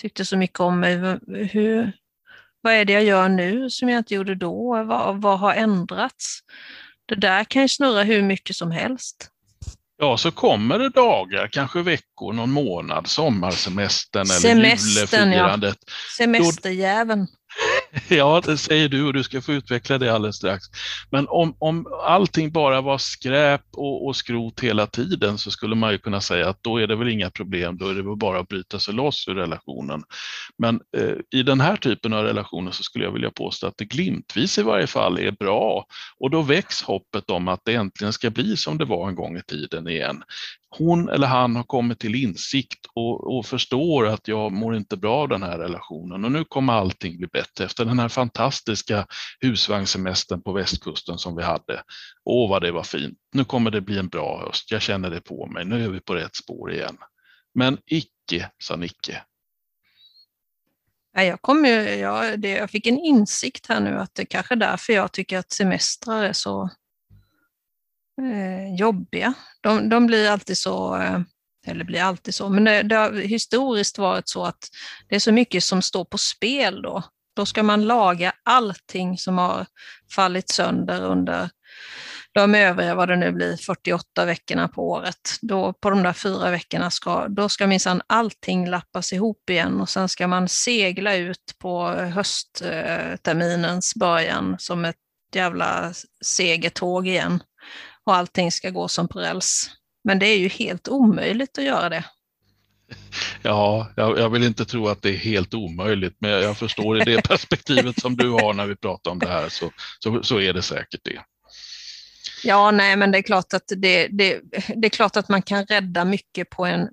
[0.00, 0.96] tyckte så mycket om mig.
[1.52, 1.92] Hur,
[2.60, 4.84] vad är det jag gör nu som jag inte gjorde då?
[4.84, 6.40] Vad, vad har ändrats?
[7.06, 9.30] Det där kan ju snurra hur mycket som helst.
[10.00, 15.78] Ja, så kommer det dagar, kanske veckor, någon månad, sommarsemestern eller julefirandet.
[15.86, 15.92] Ja.
[16.16, 17.26] Semesterjäveln.
[18.08, 20.64] Ja, det säger du och du ska få utveckla det alldeles strax.
[21.10, 25.92] Men om, om allting bara var skräp och, och skrot hela tiden så skulle man
[25.92, 28.40] ju kunna säga att då är det väl inga problem, då är det väl bara
[28.40, 30.02] att bryta sig loss ur relationen.
[30.58, 33.84] Men eh, i den här typen av relationer så skulle jag vilja påstå att det
[33.84, 35.84] glimtvis i varje fall är bra
[36.18, 39.36] och då väcks hoppet om att det äntligen ska bli som det var en gång
[39.36, 40.22] i tiden igen
[40.70, 45.16] hon eller han har kommit till insikt och, och, förstår att jag mår inte bra
[45.16, 49.06] av den här relationen och nu kommer allting bli bättre efter den här fantastiska
[49.40, 51.82] husvagnssemestern på västkusten som vi hade.
[52.24, 55.20] Åh vad det var fint, nu kommer det bli en bra höst, jag känner det
[55.20, 56.96] på mig, nu är vi på rätt spår igen.
[57.54, 59.22] Men icke, sa Nicke.
[61.12, 64.56] Jag, kom ju, jag, det, jag fick en insikt här nu att det kanske är
[64.56, 66.70] därför jag tycker att semestrar är så
[68.18, 69.34] eh, jobbiga.
[69.60, 71.20] De, de, blir alltid så, eh,
[71.66, 74.68] eller blir alltid så, men det, det, har historiskt varit så att
[75.08, 77.02] det är så mycket som står på spel då.
[77.36, 79.66] Då ska man laga allting som har
[80.14, 81.50] fallit sönder under
[82.32, 85.38] de övriga, vad det nu blir, 48 veckorna på året.
[85.40, 89.88] Då, på de där fyra veckorna ska, då ska minsann allting lappas ihop igen och
[89.88, 94.96] sen ska man segla ut på höstterminens början som ett
[95.34, 95.92] jävla
[96.24, 97.42] segertåg igen
[98.08, 99.70] och allting ska gå som på räls.
[100.04, 102.04] Men det är ju helt omöjligt att göra det.
[103.42, 107.04] Ja, jag, jag, vill inte tro att det är helt omöjligt, men jag förstår i
[107.04, 110.52] det perspektivet som du har när vi pratar om det här så, så, så är
[110.52, 111.20] det säkert det.
[112.44, 114.40] Ja, nej, men det är klart att det, det,
[114.76, 116.88] det, är klart att man kan rädda mycket på en,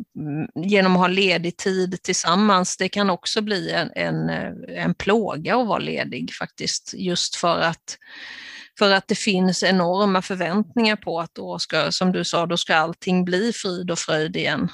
[0.56, 2.78] genom att ha ledig tid tillsammans.
[2.78, 4.30] Det kan också bli en, en,
[4.70, 7.98] en plåga att vara ledig faktiskt, just för att
[8.80, 12.76] för att det finns enorma förväntningar på att då ska, som du sa, då ska
[12.76, 14.70] allting bli frid och fröjd igen.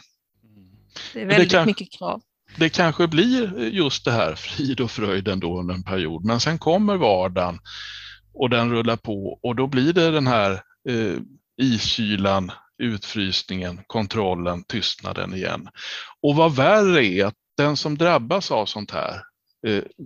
[1.13, 2.21] Det är väldigt det kan, mycket krav.
[2.57, 6.59] Det kanske blir just det här frid och fröjd ändå under en period, men sen
[6.59, 7.59] kommer vardagen
[8.33, 10.51] och den rullar på och då blir det den här
[10.89, 11.17] eh,
[11.61, 12.51] iskylan,
[12.83, 15.69] utfrysningen, kontrollen, tystnaden igen.
[16.21, 19.30] Och vad värre är att den som drabbas av sånt här, Eh,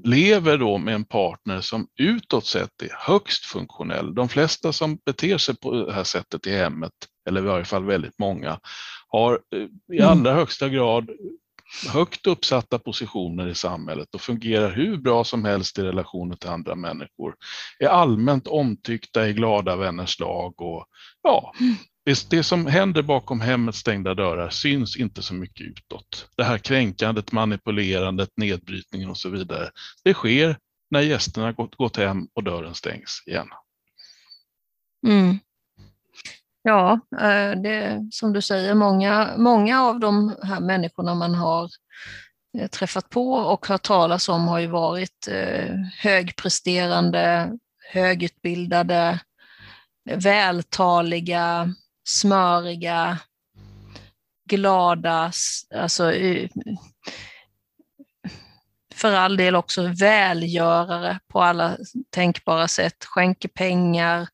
[0.06, 4.16] lever då med en partner som utåt sett är högst funktionell.
[4.16, 6.94] De flesta som beter sig på det här sättet i hemmet,
[7.30, 8.60] eller i varje fall väldigt många,
[9.08, 10.10] har eh, i mm.
[10.10, 11.10] allra högsta grad
[11.94, 16.76] högt uppsatta positioner i samhället och fungerar hur bra som helst i relationer till andra
[16.76, 17.36] människor.
[17.80, 20.86] Är allmänt omtyckta i glada vänners lag och
[21.24, 21.76] ja, mm
[22.06, 26.30] det, det, som händer bakom hemmets stängda dörrar syns inte så mycket utåt.
[26.38, 29.70] Det här kränkandet, manipulerandet, nedbrytningen och så vidare.
[30.04, 30.58] Det sker
[30.90, 33.48] när gästerna gått, gått hem och dörren stängs igen.
[35.08, 35.40] Mm.
[36.62, 41.70] Ja, eh, det, som du säger, många, många av de här människorna man har
[42.58, 47.52] eh, träffat på och hört talas om har ju varit eh, högpresterande,
[47.92, 49.20] högutbildade,
[50.16, 51.76] vältaliga,
[52.06, 53.20] smöriga,
[54.50, 55.32] glada,
[55.76, 56.12] alltså
[58.96, 61.78] för all del också välgörare på alla
[62.10, 64.28] tänkbara sätt, skänker pengar,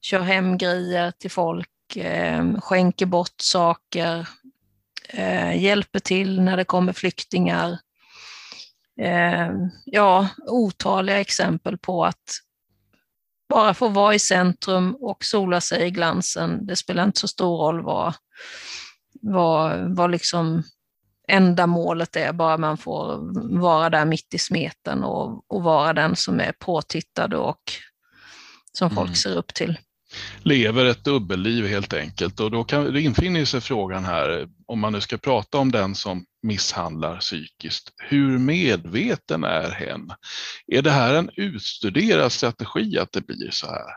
[0.00, 4.28] kör hem grejer till folk, eh, skänker bort saker,
[5.08, 7.78] eh, hjälper till när det kommer flyktingar.
[9.00, 9.50] Eh,
[9.84, 12.40] ja, otaliga exempel på att
[13.48, 17.58] bara få vara i centrum och sola sig i glansen, det spelar inte så stor
[17.58, 18.14] roll vad,
[19.20, 20.62] vad, vad liksom
[21.28, 23.18] ändamålet är, bara man får
[23.60, 27.62] vara där mitt i smeten och, och vara den som är påtittad och
[28.72, 29.14] som folk mm.
[29.14, 29.78] ser upp till
[30.42, 32.40] lever ett dubbelliv helt enkelt.
[32.40, 36.24] Och då, kan, infinner sig frågan här, om man nu ska prata om den som
[36.48, 40.12] misshandlar psykiskt, hur medveten är hen?
[40.66, 43.92] Är det här en utstuderad strategi att det blir så här?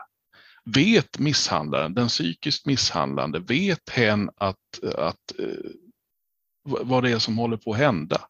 [0.64, 5.70] Vet misshandlaren, den psykiskt misshandlande, vet hen att, att, eh,
[6.64, 8.20] vad det är som håller på att hända?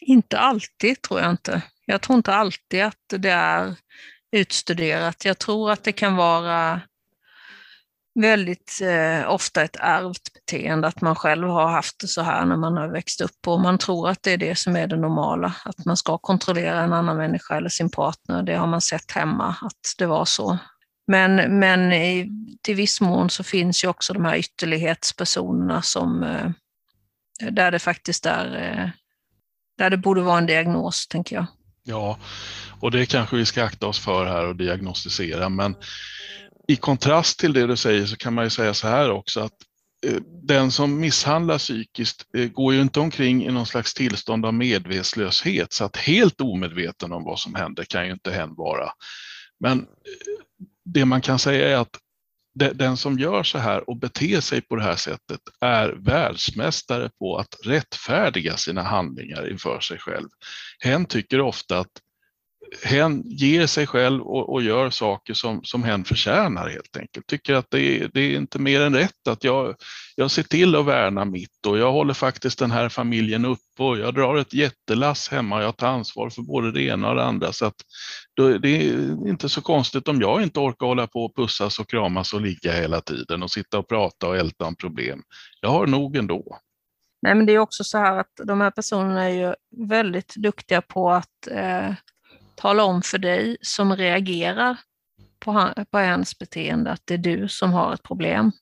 [0.00, 1.62] Inte alltid tror jag inte.
[1.84, 3.74] Jag tror inte alltid att det är
[4.32, 5.24] utstuderat.
[5.24, 6.80] Jag tror att det kan vara
[8.14, 12.56] väldigt eh, ofta ett ärvt beteende, att man själv har haft det så här när
[12.56, 15.54] man har växt upp och man tror att det är det som är det normala,
[15.64, 18.42] att man ska kontrollera en annan människa eller sin partner.
[18.42, 20.58] Det har man sett hemma, att det var så.
[21.06, 22.28] Men, men i,
[22.62, 26.50] till viss mån så finns ju också de här ytterlighetspersonerna som, eh,
[27.50, 28.90] där det faktiskt är, eh,
[29.78, 31.46] där det borde vara en diagnos, tänker jag.
[31.82, 32.18] Ja,
[32.80, 35.48] och det kanske vi ska akta oss för här och diagnostisera.
[35.48, 35.74] Men
[36.68, 39.52] i kontrast till det du säger så kan man ju säga så här också att
[40.06, 44.54] eh, den som misshandlar psykiskt eh, går ju inte omkring i någon slags tillstånd av
[44.54, 48.90] medvetslöshet så att helt omedveten om vad som händer kan ju inte hen vara.
[49.60, 49.86] Men eh,
[50.84, 51.98] det man kan säga är att
[52.54, 57.36] den som gör så här och beter sig på det här sättet är världsmästare på
[57.36, 60.28] att rättfärdiga sina handlingar inför sig själv.
[60.78, 61.90] Hen tycker ofta att
[62.82, 67.26] hen ger sig själv och, och, gör saker som, som hen förtjänar helt enkelt.
[67.26, 69.74] Tycker att det är, det är inte mer än rätt att jag,
[70.16, 73.98] jag ser till att värna mitt och jag håller faktiskt den här familjen uppe och
[73.98, 77.24] jag drar ett jättelass hemma och jag tar ansvar för både det ena och det
[77.24, 77.52] andra.
[77.52, 77.76] Så att
[78.36, 81.90] då, det är inte så konstigt om jag inte orkar hålla på och pussas och
[81.90, 85.22] kramas och ligga hela tiden och sitta och prata och älta om problem.
[85.60, 86.58] Jag har nog ändå.
[87.22, 89.54] Nej, men det är också så här att de här personerna är ju
[89.88, 91.92] väldigt duktiga på att eh,
[92.60, 94.76] tala om för dig som reagerar
[95.38, 98.52] på, han, på beteende att det är du som har ett problem.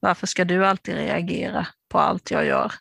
[0.00, 2.72] Varför ska du alltid reagera på allt jag gör?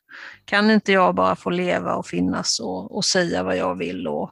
[0.46, 4.32] Kan inte jag bara få leva och finnas och, och säga vad jag vill och,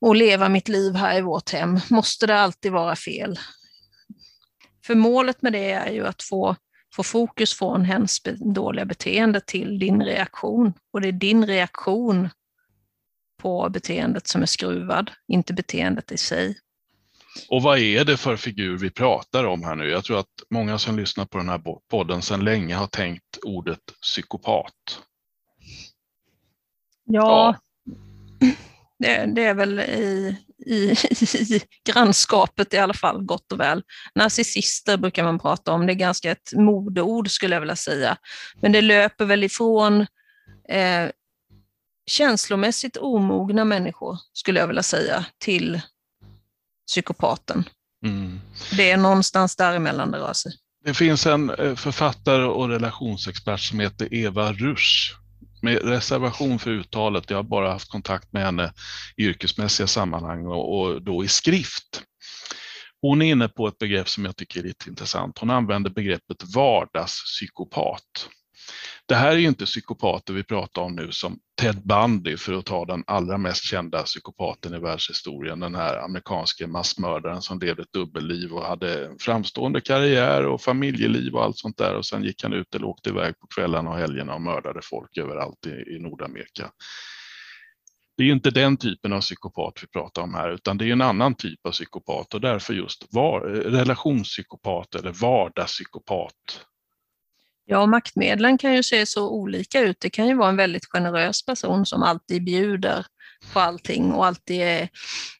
[0.00, 1.80] och leva mitt liv här i vårt hem?
[1.90, 3.38] Måste det alltid vara fel?
[4.86, 6.56] För målet med det är ju att få,
[6.94, 8.20] få fokus från hens
[8.54, 10.72] dåliga beteende till din reaktion.
[10.92, 12.28] Och det är din reaktion
[13.44, 16.58] på beteendet som är skruvad, inte beteendet i sig.
[17.48, 19.88] Och vad är det för figur vi pratar om här nu?
[19.90, 23.80] Jag tror att många som lyssnar på den här podden sedan länge har tänkt ordet
[24.02, 24.72] psykopat.
[27.04, 28.46] Ja, ja.
[28.98, 30.36] Det, det, är väl i,
[30.66, 30.94] i,
[31.54, 33.82] i grannskapet i alla fall, gott och väl.
[34.14, 38.16] Narcissister brukar man prata om, det är ganska ett modeord skulle jag vilja säga.
[38.60, 40.06] Men det löper väl ifrån
[40.68, 41.08] eh,
[42.06, 45.80] känslomässigt omogna människor, skulle jag vilja säga, till
[46.86, 47.64] psykopaten.
[48.06, 48.40] Mm.
[48.76, 50.52] Det är någonstans däremellan det rör sig.
[50.84, 55.16] Det finns en eh, författare och relationsexpert som heter Eva Rusch.
[55.62, 58.72] Med reservation för uttalet, jag har bara haft kontakt med henne
[59.16, 62.02] i yrkesmässiga sammanhang och, och då i skrift.
[63.00, 65.38] Hon är inne på ett begrepp som jag tycker är lite intressant.
[65.38, 68.28] Hon använder begreppet vardagspsykopat.
[69.06, 72.66] Det här är ju inte psykopater vi pratar om nu som Ted Bundy för att
[72.66, 77.92] ta den allra mest kända psykopaten i världshistorien, den här amerikanske massmördaren som levde ett
[77.92, 82.52] dubbelliv och hade framstående karriär och familjeliv och allt sånt där och sen gick han
[82.52, 86.70] ut eller åkte iväg på kvällarna och helgerna och mördade folk överallt i, i Nordamerika.
[88.16, 91.00] Det är inte den typen av psykopat vi pratar om här, utan det är en
[91.00, 96.66] annan typ av psykopat och därför just var, relationspsykopat eller vardagspsykopat
[97.66, 100.00] Ja, maktmedlen kan ju se så olika ut.
[100.00, 103.06] Det kan ju vara en väldigt generös person som alltid bjuder
[103.52, 104.88] på allting och alltid är,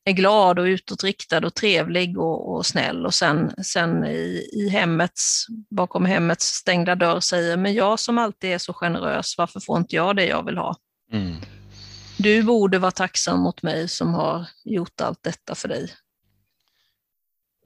[0.04, 5.46] är glad och utåtriktad och trevlig och, och snäll och sen, sen i, i hemmets,
[5.70, 9.96] bakom hemmets stängda dörr säger men jag som alltid är så generös, varför får inte
[9.96, 10.76] jag det jag vill ha?
[11.12, 11.36] Mm.
[12.18, 15.92] Du borde vara tacksam mot mig som har gjort allt detta för dig.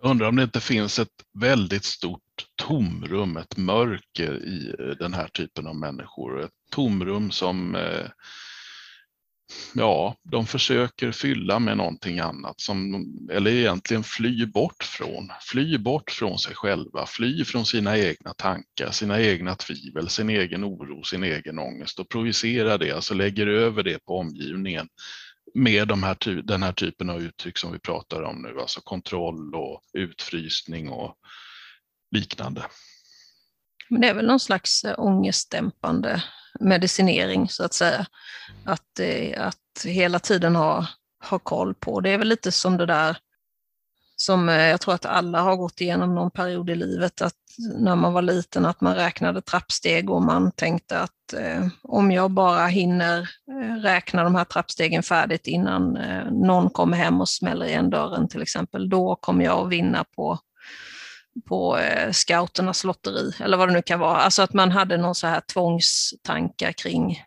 [0.02, 1.08] Jag undrar om det inte finns ett
[1.40, 2.22] väldigt stort
[2.56, 6.44] tomrum, ett mörker i eh, den här typen av människor.
[6.44, 8.06] Ett tomrum som eh,
[9.74, 15.32] ja, de försöker fylla med någonting annat, som, eller egentligen fly bort från.
[15.40, 20.64] Fly bort från sig själva, fly från sina egna tankar, sina egna tvivel, sin egen
[20.64, 24.88] oro, sin egen ångest och projicera det, alltså lägger över det på omgivningen
[25.54, 29.54] med de här, den här typen av uttryck som vi pratar om nu, alltså kontroll
[29.54, 31.14] och utfrysning och
[32.10, 32.64] liknande.
[33.90, 36.22] Men det är väl någon slags eh, ångestdämpande
[36.60, 38.06] medicinering så att säga.
[38.64, 40.86] Att, eh, att hela tiden ha,
[41.30, 42.00] ha koll på.
[42.00, 43.18] Det är väl lite som det där
[44.20, 47.34] som eh, jag tror att alla har gått igenom någon period i livet, att
[47.78, 52.30] när man var liten att man räknade trappsteg och man tänkte att eh, om jag
[52.30, 53.30] bara hinner
[53.82, 58.42] räkna de här trappstegen färdigt innan eh, någon kommer hem och smäller igen dörren till
[58.42, 60.38] exempel, då kommer jag att vinna på
[61.48, 64.16] på eh, scouternas lotteri, eller vad det nu kan vara.
[64.16, 67.22] Alltså att man hade någon så här tvångstankar kring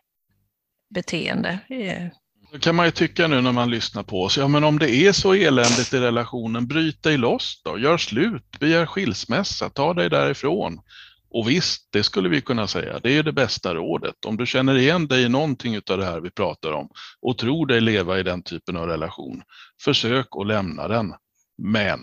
[0.94, 1.58] beteende.
[1.68, 2.06] Eh.
[2.52, 4.90] Det kan man ju tycka nu när man lyssnar på oss, ja men om det
[4.90, 10.10] är så eländigt i relationen, bryt dig loss då, gör slut, begär skilsmässa, ta dig
[10.10, 10.80] därifrån.
[11.34, 14.24] Och visst, det skulle vi kunna säga, det är det bästa rådet.
[14.26, 16.88] Om du känner igen dig i någonting av det här vi pratar om
[17.22, 19.42] och tror dig leva i den typen av relation,
[19.84, 21.14] försök att lämna den.
[21.58, 22.00] Men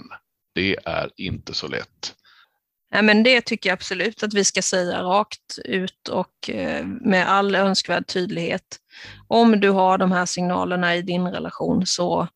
[0.54, 2.16] det är inte så lätt.
[2.92, 7.30] Ja, men det tycker jag absolut att vi ska säga rakt ut och eh, med
[7.30, 8.80] all önskvärd tydlighet.
[9.28, 12.28] Om du har de här signalerna i din relation så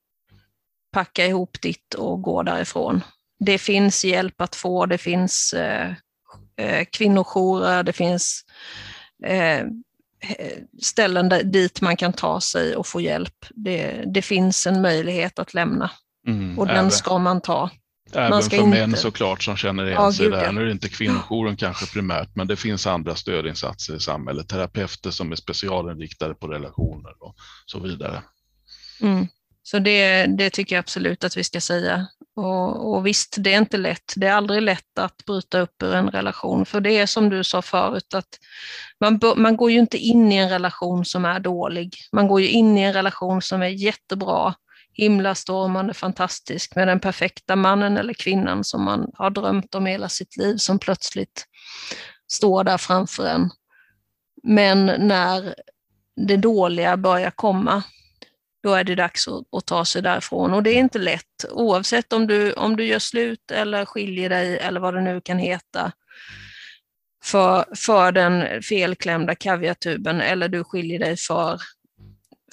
[0.91, 3.01] packa ihop ditt och gå därifrån.
[3.39, 5.93] Det finns hjälp att få, det finns eh,
[6.57, 8.45] eh kvinnojourer, det finns
[9.24, 9.66] eh,
[10.82, 13.45] ställen där, dit man kan ta sig och få hjälp.
[13.49, 15.91] Det, det finns en möjlighet att lämna
[16.28, 17.70] mm, och den ska man ta.
[18.16, 18.68] Även för inte...
[18.68, 20.51] män såklart som känner igen ja, sig där.
[20.51, 24.49] Nu är det inte kvinnojouren kanske primärt, men det finns andra stödinsatser i samhället.
[24.49, 27.36] Terapeuter som är specialinriktade på relationer och
[27.66, 28.22] så vidare.
[29.01, 29.28] Mm.
[29.64, 32.07] Så det, det tycker jag absolut att vi ska säga.
[32.36, 34.14] Och, och, visst, det är inte lätt.
[34.16, 37.43] Det är aldrig lätt att bryta upp ur en relation, för det är som du
[37.43, 38.39] sa förut, att
[38.99, 41.95] man, man går ju inte in i en relation som är dålig.
[42.11, 44.53] Man går ju in i en relation som är jättebra
[44.94, 50.38] himlastormande fantastisk med den perfekta mannen eller kvinnan som man har drömt om hela sitt
[50.38, 51.46] liv som plötsligt
[52.32, 53.50] står där framför en.
[54.44, 55.56] Men när
[56.16, 57.84] det dåliga börjar komma,
[58.64, 60.54] då är det dags att, att, ta sig därifrån.
[60.54, 64.58] Och det är inte lätt, oavsett om du, om du gör slut eller skiljer dig
[64.58, 65.91] eller vad det nu kan heta,
[67.24, 71.62] för, för den felklämda kaviartuben eller du skiljer dig för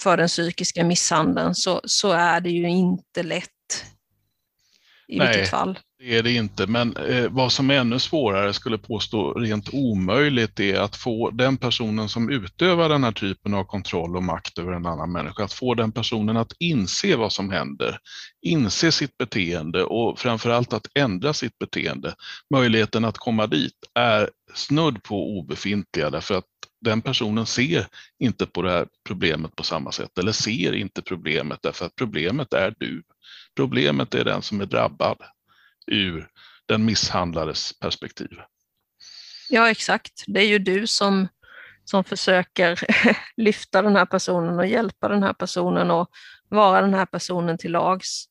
[0.03, 3.49] för den psykiska misshandeln så, så är det ju inte lätt
[5.11, 5.79] i Nej, vilket fall.
[5.99, 6.67] det är det inte.
[6.67, 11.57] Men eh, vad som är ännu svårare, skulle påstå rent omöjligt, är att få den
[11.57, 15.53] personen som utövar den här typen av kontroll och makt över en annan människa, att
[15.53, 17.99] få den personen att inse vad som händer,
[18.43, 22.15] inse sitt beteende och framförallt att ändra sitt beteende.
[22.55, 26.45] Möjligheten att komma dit är snudd på obefintliga därför att
[26.81, 27.87] den personen ser
[28.19, 32.53] inte på det här problemet på samma sätt eller ser inte problemet därför att problemet
[32.53, 33.03] är du.
[33.57, 35.19] Problemet är den som är drabbad
[35.87, 36.29] ur
[36.67, 38.39] den misshandlades perspektiv.
[39.51, 40.25] Ja, exakt.
[40.27, 41.29] Det är ju du som,
[41.85, 42.81] som försöker
[43.37, 46.11] lyfta den här personen och hjälpa den här personen och
[46.49, 48.25] vara den här personen till lags.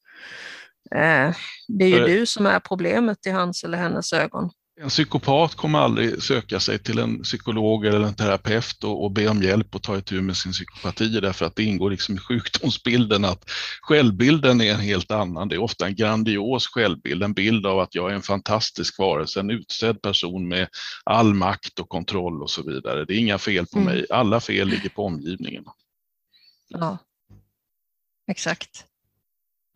[0.96, 1.36] Eh,
[1.68, 2.08] det är ju För...
[2.08, 4.50] du som är problemet i hans eller hennes ögon.
[4.82, 9.28] En psykopat kommer aldrig söka sig till en psykolog eller en terapeut och, och be
[9.28, 13.26] om hjälp och ta itu med sin psykopati därför att det ingår liksom i sjukdomsbilden
[13.26, 13.50] att
[13.82, 15.50] självbilden är en helt annan.
[15.50, 19.40] Det är ofta en grandios självbild, en bild av att jag är en fantastisk varelse,
[19.40, 20.68] en utsedd person med
[21.04, 23.06] all makt och kontroll och så vidare.
[23.06, 23.94] Det är inga fel på mm.
[23.94, 25.64] mig, alla fel ligger på omgivningen.
[26.68, 26.98] Ja,
[28.28, 28.89] exakt.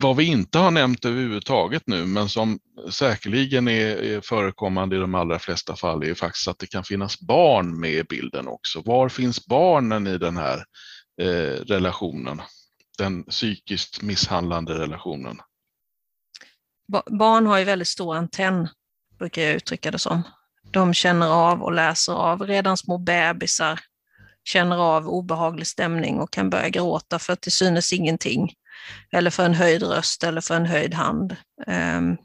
[0.02, 2.58] Vad vi inte har nämnt överhuvudtaget nu, men som
[2.90, 7.80] säkerligen är, förekommande i de allra flesta fall, är faktiskt att det kan finnas barn
[7.80, 8.82] med i bilden också.
[8.84, 10.64] Var finns barnen i den här
[11.20, 12.42] eh, relationen?
[12.98, 15.38] Den psykiskt misshandlande relationen?
[17.10, 18.68] Barn har ju väldigt stor antenn,
[19.18, 20.22] brukar jag uttrycka det som.
[20.70, 22.42] De känner av och läser av.
[22.42, 23.80] Redan små bebisar
[24.44, 28.52] känner av obehaglig stämning och kan börja gråta för till synes ingenting.
[29.12, 31.36] Eller för en höjd röst eller för en höjd hand.
[31.66, 32.16] Um,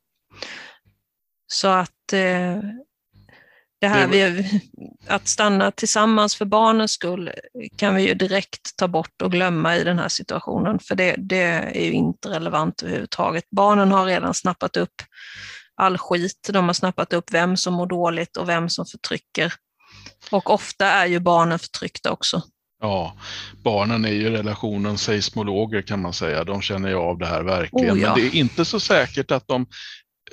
[1.48, 2.58] så att eh,
[3.82, 4.62] det här vi,
[5.08, 7.32] att stanna tillsammans för barnens skull
[7.76, 11.44] kan vi ju direkt ta bort och glömma i den här situationen, för det, det
[11.76, 13.44] är ju inte relevant överhuvudtaget.
[13.52, 14.94] Barnen har redan snappat upp
[15.76, 19.54] all skit, de har snappat upp vem som mår dåligt och vem som förtrycker.
[20.32, 22.42] Och ofta är ju barnen förtryckta också.
[22.82, 23.16] Ja,
[23.64, 26.44] barnen är ju relationens seismologer kan man säga.
[26.44, 27.96] De känner ju av det här verkligen.
[27.96, 28.08] Oh ja.
[28.08, 29.66] Men det är inte så säkert att de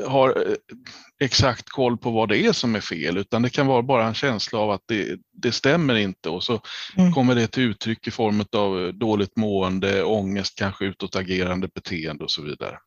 [0.04, 0.54] har eh,
[1.20, 4.14] exakt koll på vad det är som är fel, utan det kan vara bara en
[4.14, 6.60] känsla av att det, det stämmer inte och så
[6.96, 7.12] mm.
[7.12, 12.42] kommer det till uttryck i form av dåligt mående, ångest, kanske utåtagerande beteende och så
[12.42, 12.78] vidare.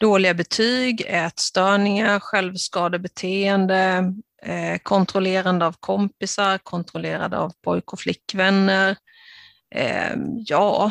[0.00, 4.12] Dåliga betyg, ätstörningar, självskadebeteende,
[4.42, 8.96] eh, kontrollerande av kompisar, kontrollerande av pojk och flickvänner.
[9.74, 10.16] Eh,
[10.46, 10.90] ja,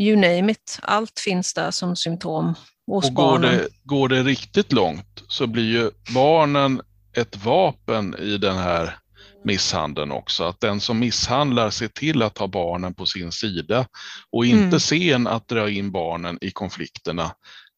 [0.00, 0.78] you name it.
[0.82, 2.54] Allt finns där som symptom
[2.86, 6.80] hos och går Det, går det riktigt långt så blir ju barnen
[7.16, 8.98] ett vapen i den här
[9.44, 10.44] misshandeln också.
[10.44, 13.86] Att den som misshandlar ser till att ha barnen på sin sida
[14.30, 14.80] och inte mm.
[14.80, 17.34] sen att dra in barnen i konflikterna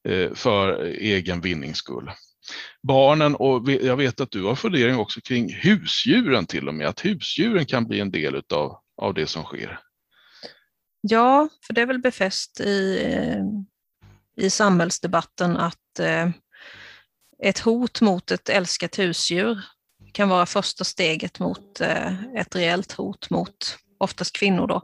[0.08, 2.11] eh, för egen vinnings skull.
[2.82, 7.05] Barnen, och jag vet att du har fundering också kring husdjuren till och med, att
[7.05, 9.80] husdjuren kan bli en del utav, av det som sker.
[11.01, 12.98] Ja, för det är väl befäst i
[14.40, 16.28] i samhällsdebatten att eh,
[17.42, 19.64] ett hot mot ett älskat husdjur
[20.12, 24.66] kan vara första steget mot eh, ett reellt hot mot oftast kvinnor.
[24.66, 24.82] Då.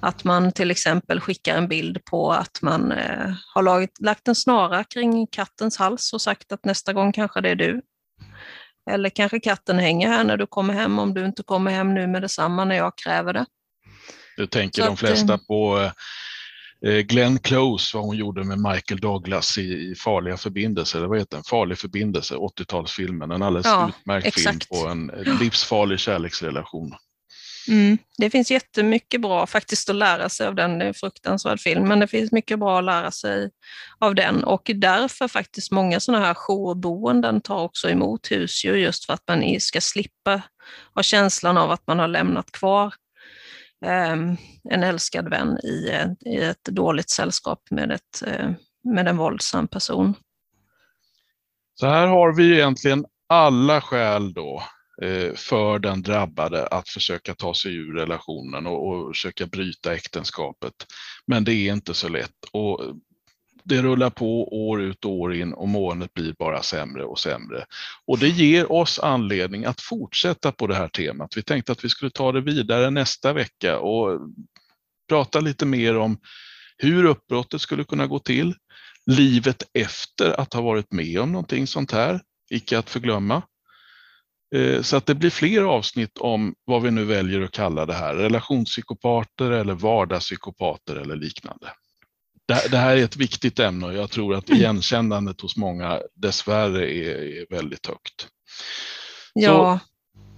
[0.00, 4.34] Att man till exempel skickar en bild på att man eh, har lagt, lagt en
[4.34, 7.82] snara kring kattens hals och sagt att nästa gång kanske det är du.
[8.90, 12.06] Eller kanske katten hänger här när du kommer hem om du inte kommer hem nu
[12.06, 13.46] med detsamma när jag kräver det.
[14.36, 15.90] Du tänker Så de flesta att, på
[16.84, 21.18] Eh, Glenn Close, vad hon gjorde med Michael Douglas i, i Farliga förbindelser, eller vad
[21.18, 21.44] heter den?
[21.44, 23.34] Farlig förbindelse, 80-talsfilmen.
[23.34, 24.68] En alldeles ja, utmärkt exakt.
[24.68, 25.06] film på en
[25.40, 26.94] livsfarlig kärleksrelation.
[27.68, 31.60] Mm, det finns jättemycket bra faktiskt att lära sig av den, det är en fruktansvärd
[31.60, 33.50] film, men det finns mycket bra att lära sig
[33.98, 34.44] av den.
[34.44, 39.60] Och därför faktiskt många sådana här jourboenden tar också emot husdjur just för att man
[39.60, 40.42] ska slippa
[40.94, 42.94] ha känslan av att man har lämnat kvar
[43.86, 44.36] ehm,
[44.70, 48.50] en älskad vän i, i ett dåligt sällskap med, ett, eh,
[48.84, 50.14] med en våldsam person.
[51.74, 54.62] Så här har vi egentligen alla skäl då.
[55.02, 60.74] Eh, för den drabbade att försöka ta sig ur relationen och, och försöka bryta äktenskapet.
[61.26, 62.44] Men det är inte så lätt.
[62.52, 62.80] Och
[63.64, 67.64] det rullar på år ut och år in och måendet blir bara sämre och sämre.
[68.06, 71.36] Och det ger oss anledning att fortsätta på det här temat.
[71.36, 74.20] Vi tänkte att vi skulle ta det vidare nästa vecka och
[75.08, 76.18] prata lite mer om
[76.78, 78.54] hur uppbrottet skulle kunna gå till,
[79.06, 82.20] livet efter att ha varit med om någonting sånt här,
[82.50, 83.42] icke att förglömma.
[84.56, 87.94] Eh, så att det blir fler avsnitt om vad vi nu väljer att kalla det
[87.94, 91.68] här, relationspsykopater eller vardagspsykopater eller liknande
[92.46, 94.60] det, här är ett viktigt ämne och jag tror att mm.
[94.60, 98.28] igenkännandet hos många dessvärre är, väldigt högt.
[99.34, 99.78] Ja,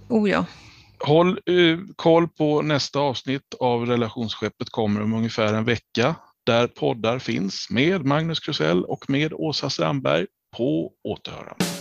[0.07, 0.45] Så, oh ja.
[0.99, 6.15] Håll uh, koll på nästa avsnitt av Relationsskeppet kommer om ungefär en vecka
[6.45, 10.25] där poddar finns med Magnus Krusell och med Åsa Strandberg
[10.57, 11.78] på återhörande.